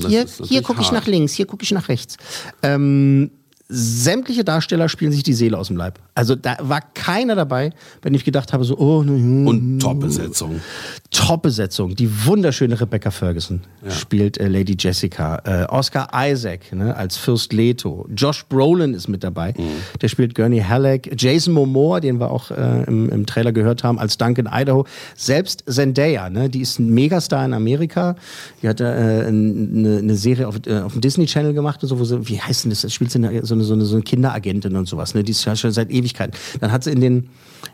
[0.00, 2.16] das Hier, hier gucke ich nach links, hier gucke ich nach rechts.
[2.64, 3.30] Ähm,
[3.68, 5.98] sämtliche Darsteller spielen sich die Seele aus dem Leib.
[6.14, 10.60] Also da war keiner dabei, wenn ich gedacht habe, so, oh, Und Top-Besetzung.
[11.10, 11.96] Top-Besetzung.
[11.96, 15.40] Die wunderschöne Rebecca Ferguson spielt äh, Lady Jessica.
[15.44, 18.06] Äh, Oscar Isaac ne, als Fürst Leto.
[18.14, 19.54] Josh Brolin ist mit dabei.
[20.00, 21.10] Der spielt Gurney Halleck.
[21.18, 24.86] Jason Momoa, den wir auch äh, im, im Trailer gehört haben, als Duncan Idaho.
[25.16, 28.16] Selbst Zendaya, ne, die ist ein Megastar in Amerika.
[28.62, 31.98] Die hat äh, eine, eine Serie auf, äh, auf dem Disney Channel gemacht und so,
[31.98, 32.82] wo sie, wie heißt denn das?
[32.82, 35.14] Da spielt sie eine, so, eine, so, eine, so eine Kinderagentin und sowas.
[35.14, 35.24] Ne?
[35.24, 36.36] Die ist ja schon seit Ewigkeiten.
[36.60, 37.28] Dann hat sie in den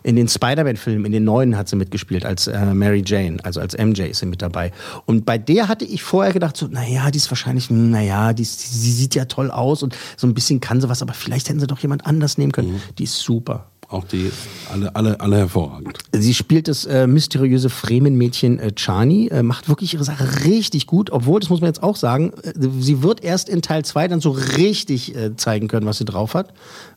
[0.05, 3.76] in den Spider-Man-Filmen, in den neuen hat sie mitgespielt als äh, Mary Jane, also als
[3.76, 4.72] MJ ist sie mit dabei.
[5.07, 8.43] Und bei der hatte ich vorher gedacht, so, naja, die ist wahrscheinlich, hm, naja, die,
[8.43, 11.12] ist- die, sie sieht ja toll aus und so ein bisschen kann sie was, aber
[11.12, 12.80] vielleicht hätten sie doch jemand anders nehmen können.
[12.99, 13.66] Die ist super.
[13.93, 14.30] Auch die,
[14.72, 15.99] alle, alle, alle hervorragend.
[16.12, 21.11] Sie spielt das äh, mysteriöse Fremen-Mädchen äh, Chani, äh, macht wirklich ihre Sache richtig gut,
[21.11, 24.22] obwohl, das muss man jetzt auch sagen, äh, sie wird erst in Teil 2 dann
[24.22, 26.55] so richtig äh, zeigen können, was sie drauf hat,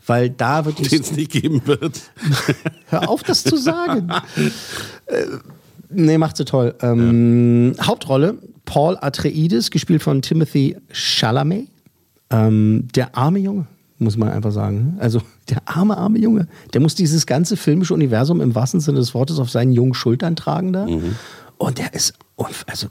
[0.07, 1.99] weil da wird Den es nicht geben wird.
[2.87, 4.09] Hör auf, das zu sagen.
[5.07, 5.25] äh,
[5.89, 6.75] nee, macht sie toll.
[6.81, 11.67] Ähm, Hauptrolle, Paul Atreides, gespielt von Timothy Chalamet.
[12.29, 13.67] Ähm, der arme Junge,
[13.97, 14.97] muss man einfach sagen.
[14.99, 16.47] Also der arme, arme Junge.
[16.73, 20.35] Der muss dieses ganze filmische Universum im wahrsten Sinne des Wortes auf seinen jungen Schultern
[20.35, 20.85] tragen da.
[21.57, 22.13] Und der ist,
[22.67, 22.87] also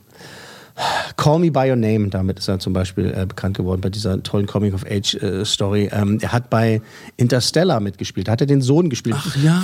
[1.16, 4.22] Call Me By Your Name, damit ist er zum Beispiel äh, bekannt geworden bei dieser
[4.22, 5.90] tollen Coming-of-Age-Story.
[5.92, 6.80] ähm, er hat bei
[7.16, 9.16] Interstellar mitgespielt, da hat er den Sohn gespielt.
[9.18, 9.62] Ach ja.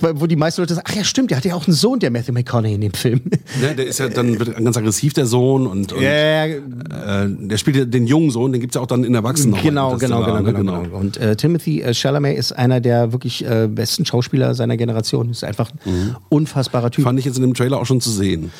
[0.00, 2.10] Wo die meisten Leute sagen, ach ja stimmt, der hatte ja auch einen Sohn, der
[2.10, 3.20] Matthew McConaughey in dem Film.
[3.62, 5.66] Ja, der ist ja dann wird ganz aggressiv, der Sohn.
[5.66, 9.14] Und, und äh, der spielt ja den jungen Sohn, den gibt's ja auch dann in
[9.14, 9.60] Erwachsenen.
[9.62, 10.52] Genau, genau, genau, ne?
[10.52, 10.96] genau, genau.
[10.98, 15.30] Und äh, Timothy äh, Chalamet ist einer der wirklich äh, besten Schauspieler seiner Generation.
[15.30, 17.04] Ist einfach ein unfassbarer Typ.
[17.04, 18.50] Fand ich jetzt in dem Trailer auch schon zu sehen.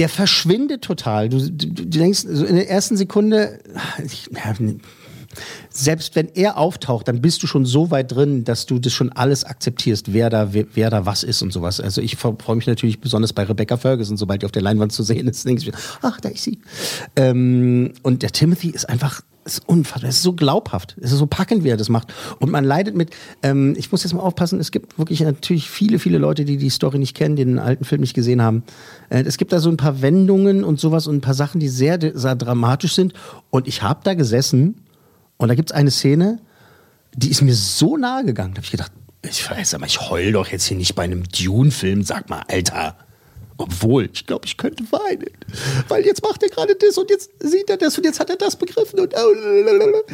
[0.00, 1.28] Der verschwindet total.
[1.28, 3.60] Du, du, du denkst, so in der ersten Sekunde,
[4.04, 4.54] ich, ja,
[5.70, 9.12] selbst wenn er auftaucht, dann bist du schon so weit drin, dass du das schon
[9.12, 11.80] alles akzeptierst, wer da, wer, wer da was ist und sowas.
[11.80, 15.02] Also ich freue mich natürlich besonders bei Rebecca Ferguson, sobald die auf der Leinwand zu
[15.02, 15.72] sehen ist, ich mir,
[16.02, 16.58] ach, da ist sie.
[17.14, 19.22] Ähm, und der Timothy ist einfach
[19.54, 22.12] ist unfassbar, es ist so glaubhaft, es ist so packend, wie er das macht.
[22.38, 23.10] Und man leidet mit,
[23.42, 26.70] ähm, ich muss jetzt mal aufpassen, es gibt wirklich natürlich viele, viele Leute, die die
[26.70, 28.62] Story nicht kennen, die den alten Film nicht gesehen haben.
[29.08, 31.68] Äh, es gibt da so ein paar Wendungen und sowas und ein paar Sachen, die
[31.68, 33.14] sehr, sehr dramatisch sind.
[33.50, 34.82] Und ich habe da gesessen
[35.36, 36.38] und da gibt es eine Szene,
[37.14, 38.54] die ist mir so nahe gegangen.
[38.54, 38.92] Da habe ich gedacht,
[39.22, 42.96] ich weiß aber, ich heul doch jetzt hier nicht bei einem Dune-Film, sag mal, Alter.
[43.60, 45.26] Obwohl, ich glaube, ich könnte weinen.
[45.88, 48.36] Weil jetzt macht er gerade das und jetzt sieht er das und jetzt hat er
[48.36, 49.14] das begriffen und.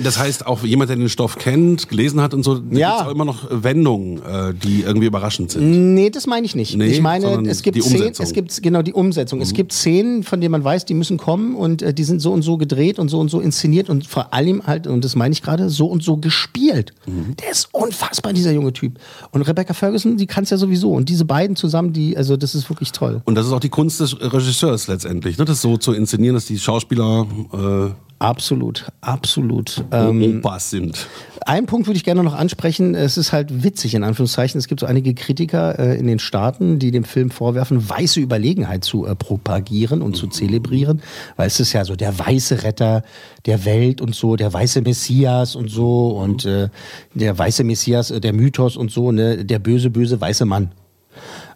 [0.02, 2.90] Das heißt, auch jemand, der den Stoff kennt, gelesen hat und so, Ja.
[2.96, 5.94] gibt's auch immer noch Wendungen, äh, die irgendwie überraschend sind.
[5.94, 6.76] Nee, das meine ich nicht.
[6.76, 8.06] Nee, ich meine, es gibt Szenen.
[8.08, 8.14] Mhm.
[8.18, 9.40] es gibt genau die Umsetzung.
[9.40, 12.32] Es gibt Szenen, von denen man weiß, die müssen kommen und äh, die sind so
[12.32, 15.32] und so gedreht und so und so inszeniert und vor allem halt, und das meine
[15.32, 16.94] ich gerade, so und so gespielt.
[17.06, 17.36] Mhm.
[17.36, 18.98] Der ist unfassbar, dieser junge Typ.
[19.30, 20.90] Und Rebecca Ferguson, die kann es ja sowieso.
[20.92, 23.22] Und diese beiden zusammen, die, also das ist wirklich toll.
[23.24, 25.44] Und das ist auch die Kunst des Regisseurs letztendlich, ne?
[25.44, 29.84] das so zu inszenieren, dass die Schauspieler äh, Absolut, absolut.
[29.92, 31.06] Ähm, Opas sind.
[31.44, 32.94] Einen Punkt würde ich gerne noch ansprechen.
[32.94, 34.58] Es ist halt witzig, in Anführungszeichen.
[34.58, 38.84] Es gibt so einige Kritiker äh, in den Staaten, die dem Film vorwerfen, weiße Überlegenheit
[38.84, 41.02] zu äh, propagieren und zu zelebrieren.
[41.36, 43.02] Weil es ist ja so der weiße Retter
[43.44, 46.70] der Welt und so, der weiße Messias und so und äh,
[47.12, 50.72] der weiße Messias, äh, der Mythos und so, ne, der böse, böse weiße Mann.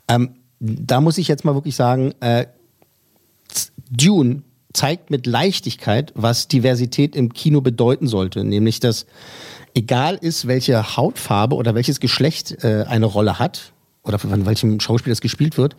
[0.08, 2.46] Ähm, da muss ich jetzt mal wirklich sagen, äh,
[3.90, 4.42] Dune
[4.72, 8.44] zeigt mit Leichtigkeit, was Diversität im Kino bedeuten sollte.
[8.44, 9.06] Nämlich, dass
[9.74, 13.72] egal ist, welche Hautfarbe oder welches Geschlecht äh, eine Rolle hat
[14.04, 15.74] oder von welchem Schauspieler es gespielt wird,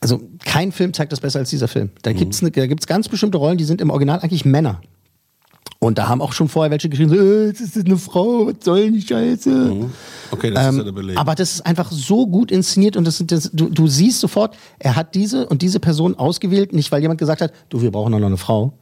[0.00, 1.90] also kein Film zeigt das besser als dieser Film.
[2.02, 4.80] Da gibt's ne, da gibt's ganz bestimmte Rollen, die sind im Original eigentlich Männer.
[5.80, 8.64] Und da haben auch schon vorher welche geschrieben, so, äh, das ist eine Frau, was
[8.64, 9.76] soll die Scheiße?
[10.32, 11.16] Okay, das ist Ähm, ja der Beleg.
[11.16, 14.56] aber das ist einfach so gut inszeniert und das, sind- das, du, du siehst sofort,
[14.80, 18.10] er hat diese und diese Person ausgewählt, nicht weil jemand gesagt hat, du, wir brauchen
[18.10, 18.72] noch eine Frau,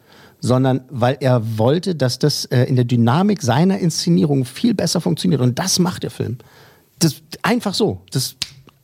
[0.40, 5.42] sondern weil er wollte, dass das äh, in der Dynamik seiner Inszenierung viel besser funktioniert.
[5.42, 6.38] Und das macht der Film.
[6.98, 8.00] Das einfach so.
[8.10, 8.36] Das,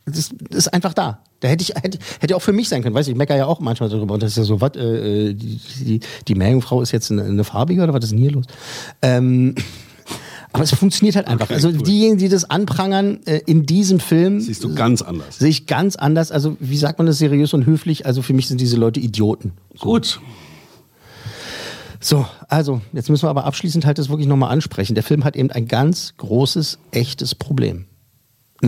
[0.05, 1.21] das, das ist einfach da.
[1.43, 2.95] Da hätte ich hätte, hätte auch für mich sein können.
[2.95, 4.15] Weiß ich, ich meckere ja auch manchmal darüber.
[4.15, 7.43] Und das ist ja so, was, äh, die, die, die Meerjungfrau ist jetzt eine, eine
[7.43, 8.45] farbige oder was ist denn hier los?
[9.03, 9.57] Ähm,
[10.53, 11.47] aber es funktioniert halt einfach.
[11.47, 11.79] Okay, also cool.
[11.79, 15.41] diejenigen, die das anprangern äh, in diesem Film, Siehst du ganz anders.
[15.41, 16.31] sehe ich ganz anders.
[16.31, 18.07] Also wie sagt man das seriös und höflich?
[18.07, 19.51] Also für mich sind diese Leute Idioten.
[19.81, 20.21] Gut.
[21.99, 24.95] So, also jetzt müssen wir aber abschließend halt das wirklich nochmal ansprechen.
[24.95, 27.87] Der Film hat eben ein ganz großes, echtes Problem.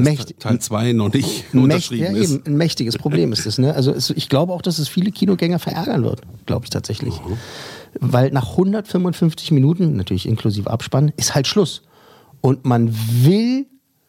[0.03, 2.33] Mächtig, Teil 2 noch nicht Mächt, unterschrieben ja, ist.
[2.35, 3.59] eben, ein mächtiges Problem ist das.
[3.59, 3.75] Ne?
[3.75, 7.15] Also es, ich glaube auch, dass es viele Kinogänger verärgern wird, glaube ich tatsächlich.
[8.01, 11.83] weil nach 155 Minuten, natürlich inklusive Abspann, ist halt Schluss.
[12.41, 12.93] Und man
[13.25, 13.67] will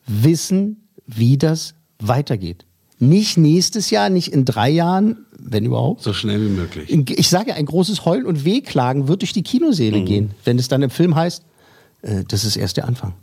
[0.07, 2.65] wissen, wie das weitergeht.
[2.97, 6.01] Nicht nächstes Jahr, nicht in drei Jahren, wenn überhaupt.
[6.01, 6.89] So schnell wie möglich.
[7.19, 10.05] Ich sage ja, ein großes Heulen und Wehklagen wird durch die Kinoseele Mhm.
[10.05, 11.43] gehen, wenn es dann im Film heißt,
[12.01, 13.13] äh, das ist erst der Anfang.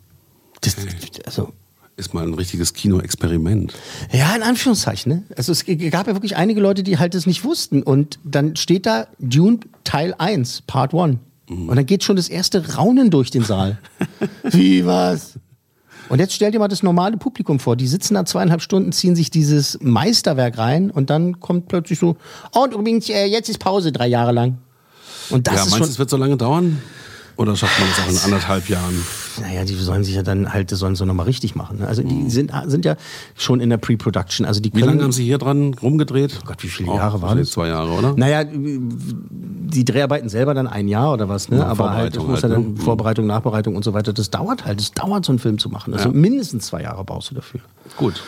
[0.60, 0.76] Das,
[1.26, 1.52] also,
[2.02, 3.74] Ist mal ein richtiges Kinoexperiment.
[4.10, 5.12] ja, in Anführungszeichen.
[5.12, 5.22] Ne?
[5.36, 7.84] Also es gab ja wirklich einige Leute, die halt das nicht wussten.
[7.84, 11.18] Und dann steht da Dune Teil 1, Part 1.
[11.48, 11.68] Mhm.
[11.68, 13.78] Und dann geht schon das erste Raunen durch den Saal.
[14.42, 15.38] Wie was?
[16.08, 17.76] Und jetzt stell dir mal das normale Publikum vor.
[17.76, 22.16] Die sitzen da zweieinhalb Stunden, ziehen sich dieses Meisterwerk rein und dann kommt plötzlich so,
[22.52, 24.58] oh, und übrigens, äh, jetzt ist Pause drei Jahre lang.
[25.30, 26.82] Und das ja, ist meinst du, es wird so lange dauern?
[27.36, 28.94] Oder schafft man das auch in anderthalb Jahren?
[29.40, 31.78] Naja, die sollen sich ja dann halt, das sollen sie nochmal richtig machen.
[31.78, 31.88] ne?
[31.88, 32.96] Also die sind, sind ja
[33.36, 34.44] schon in der Pre-Production.
[34.46, 36.38] Also die Wie lange haben Sie hier dran rumgedreht?
[36.42, 37.50] Oh Gott, wie viele Jahre waren das?
[37.50, 38.14] Zwei Jahre, oder?
[38.16, 41.58] Naja, die Dreharbeiten selber dann ein Jahr oder was, ne?
[41.58, 42.80] Ja, Aber halt, das Vorbereitung muss ja halt, dann ne?
[42.80, 44.12] Vorbereitung, Nachbereitung und so weiter.
[44.12, 44.78] Das dauert halt.
[44.80, 45.94] Das dauert, so einen Film zu machen.
[45.94, 46.14] Also Ja.
[46.14, 47.60] mindestens zwei Jahre brauchst du dafür.
[47.96, 48.22] Gut.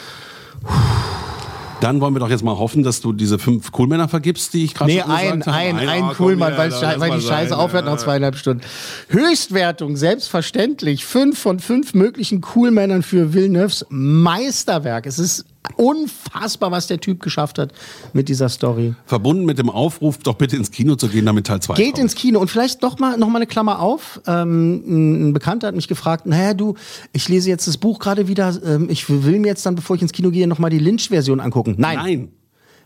[1.84, 4.72] Dann wollen wir doch jetzt mal hoffen, dass du diese fünf Coolmänner vergibst, die ich
[4.72, 5.58] gerade Nee, schon ein, gesagt habe.
[5.58, 7.90] ein, ein, komm, Coolmann, ja, weil, weil die Scheiße sein, aufhört ja.
[7.90, 8.62] nach zweieinhalb Stunden.
[9.10, 11.04] Höchstwertung, selbstverständlich.
[11.04, 15.04] Fünf von fünf möglichen Coolmännern für Villeneuves Meisterwerk.
[15.04, 15.44] Es ist
[15.76, 17.72] unfassbar, was der Typ geschafft hat
[18.12, 18.94] mit dieser Story.
[19.06, 22.14] Verbunden mit dem Aufruf, doch bitte ins Kino zu gehen, damit Teil 2 Geht ins
[22.14, 24.20] Kino und vielleicht noch mal, noch mal eine Klammer auf.
[24.26, 26.74] Ähm, ein Bekannter hat mich gefragt, naja du,
[27.12, 30.02] ich lese jetzt das Buch gerade wieder, ähm, ich will mir jetzt dann, bevor ich
[30.02, 31.74] ins Kino gehe, noch mal die Lynch-Version angucken.
[31.78, 31.96] Nein.
[31.96, 32.28] Nein.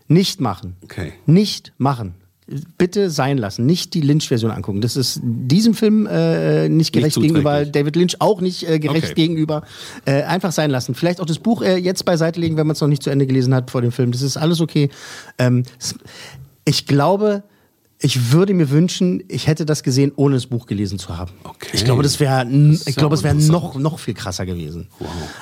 [0.07, 0.75] Nicht machen.
[0.83, 1.13] Okay.
[1.27, 2.15] Nicht machen.
[2.77, 4.81] Bitte sein lassen, nicht die Lynch-Version angucken.
[4.81, 7.43] Das ist diesem Film äh, nicht gerecht zuträglich.
[7.43, 9.13] gegenüber, David Lynch auch nicht äh, gerecht Okay.
[9.13, 9.63] gegenüber.
[10.05, 10.95] Äh, einfach sein lassen.
[10.95, 13.27] Vielleicht auch das Buch äh, jetzt beiseite legen, wenn man es noch nicht zu Ende
[13.27, 14.11] gelesen hat vor dem Film.
[14.11, 14.89] Das ist alles okay.
[15.37, 15.63] Ähm,
[16.65, 17.43] ich glaube,
[18.01, 21.31] ich würde mir wünschen, ich hätte das gesehen, ohne das Buch gelesen zu haben.
[21.73, 24.87] Ich glaube, das wäre, ist ich glaube, es wäre noch, noch viel krasser gewesen.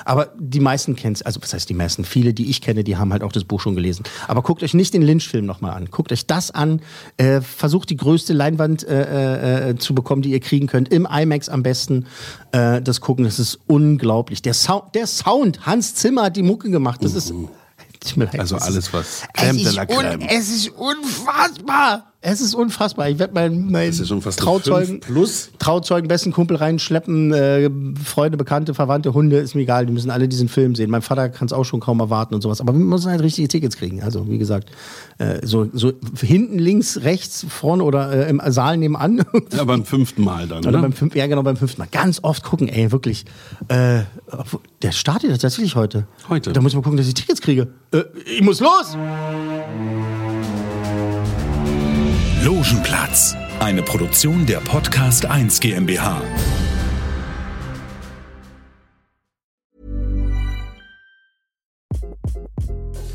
[0.04, 2.04] Aber die meisten kennen es, also was heißt die meisten?
[2.04, 4.02] Viele, die ich kenne, die haben halt auch das Buch schon gelesen.
[4.26, 5.88] Aber guckt euch nicht den Lynch-Film nochmal an.
[5.92, 6.80] Guckt euch das an.
[7.16, 10.88] Äh, versucht die größte Leinwand äh, äh, zu bekommen, die ihr kriegen könnt.
[10.88, 12.06] Im IMAX am besten.
[12.50, 14.42] Äh, das gucken, das ist unglaublich.
[14.42, 17.04] Der, Sound, der Sound, Hans Zimmer hat die Mucke gemacht.
[17.04, 17.32] Das ist.
[18.00, 18.40] Tut mir leid, Mhm.
[18.40, 20.20] Also alles, ist- was es Crème de ist un-.
[20.28, 22.07] Es ist unfassbar.
[22.20, 23.08] Es ist unfassbar.
[23.08, 25.50] Ich werde meinen mein Trauzeugen, 5 plus.
[25.60, 27.70] Trauzeugen, besten Kumpel reinschleppen, äh,
[28.02, 29.86] Freunde, Bekannte, Verwandte, Hunde, ist mir egal.
[29.86, 30.90] Die müssen alle diesen Film sehen.
[30.90, 32.60] Mein Vater kann es auch schon kaum erwarten und sowas.
[32.60, 34.02] Aber wir müssen halt richtige Tickets kriegen.
[34.02, 34.70] Also, wie gesagt,
[35.18, 39.24] äh, so, so hinten, links, rechts, vorne oder äh, im Saal nebenan.
[39.52, 40.78] Ja, beim fünften Mal dann, Oder ne?
[40.78, 41.88] beim fünf, ja, genau, beim fünften Mal.
[41.90, 43.24] Ganz oft gucken, ey, wirklich.
[43.68, 44.00] Äh,
[44.82, 46.06] der startet tatsächlich heute.
[46.28, 46.52] Heute.
[46.52, 47.68] Da muss ich mal gucken, dass ich Tickets kriege.
[47.92, 48.96] Äh, ich muss los!
[52.48, 53.36] Logenplatz.
[53.60, 56.22] Eine Produktion der Podcast 1 GmbH.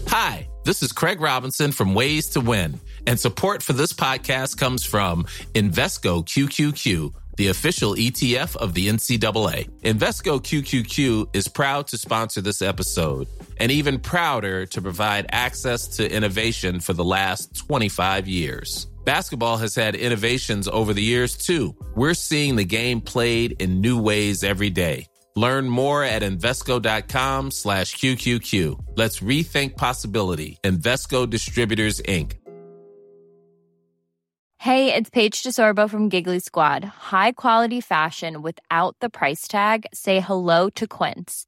[0.09, 4.85] Hi, this is Craig Robinson from Ways to Win, and support for this podcast comes
[4.85, 5.25] from
[5.55, 9.67] Invesco QQQ, the official ETF of the NCAA.
[9.81, 13.27] Invesco QQQ is proud to sponsor this episode,
[13.57, 18.85] and even prouder to provide access to innovation for the last 25 years.
[19.05, 21.75] Basketball has had innovations over the years too.
[21.95, 25.07] We're seeing the game played in new ways every day.
[25.35, 28.79] Learn more at Invesco.com slash QQQ.
[28.95, 30.59] Let's rethink possibility.
[30.63, 32.33] Invesco Distributors, Inc.
[34.59, 36.85] Hey, it's Paige DeSorbo from Giggly Squad.
[36.85, 39.85] High quality fashion without the price tag.
[39.93, 41.47] Say hello to Quince.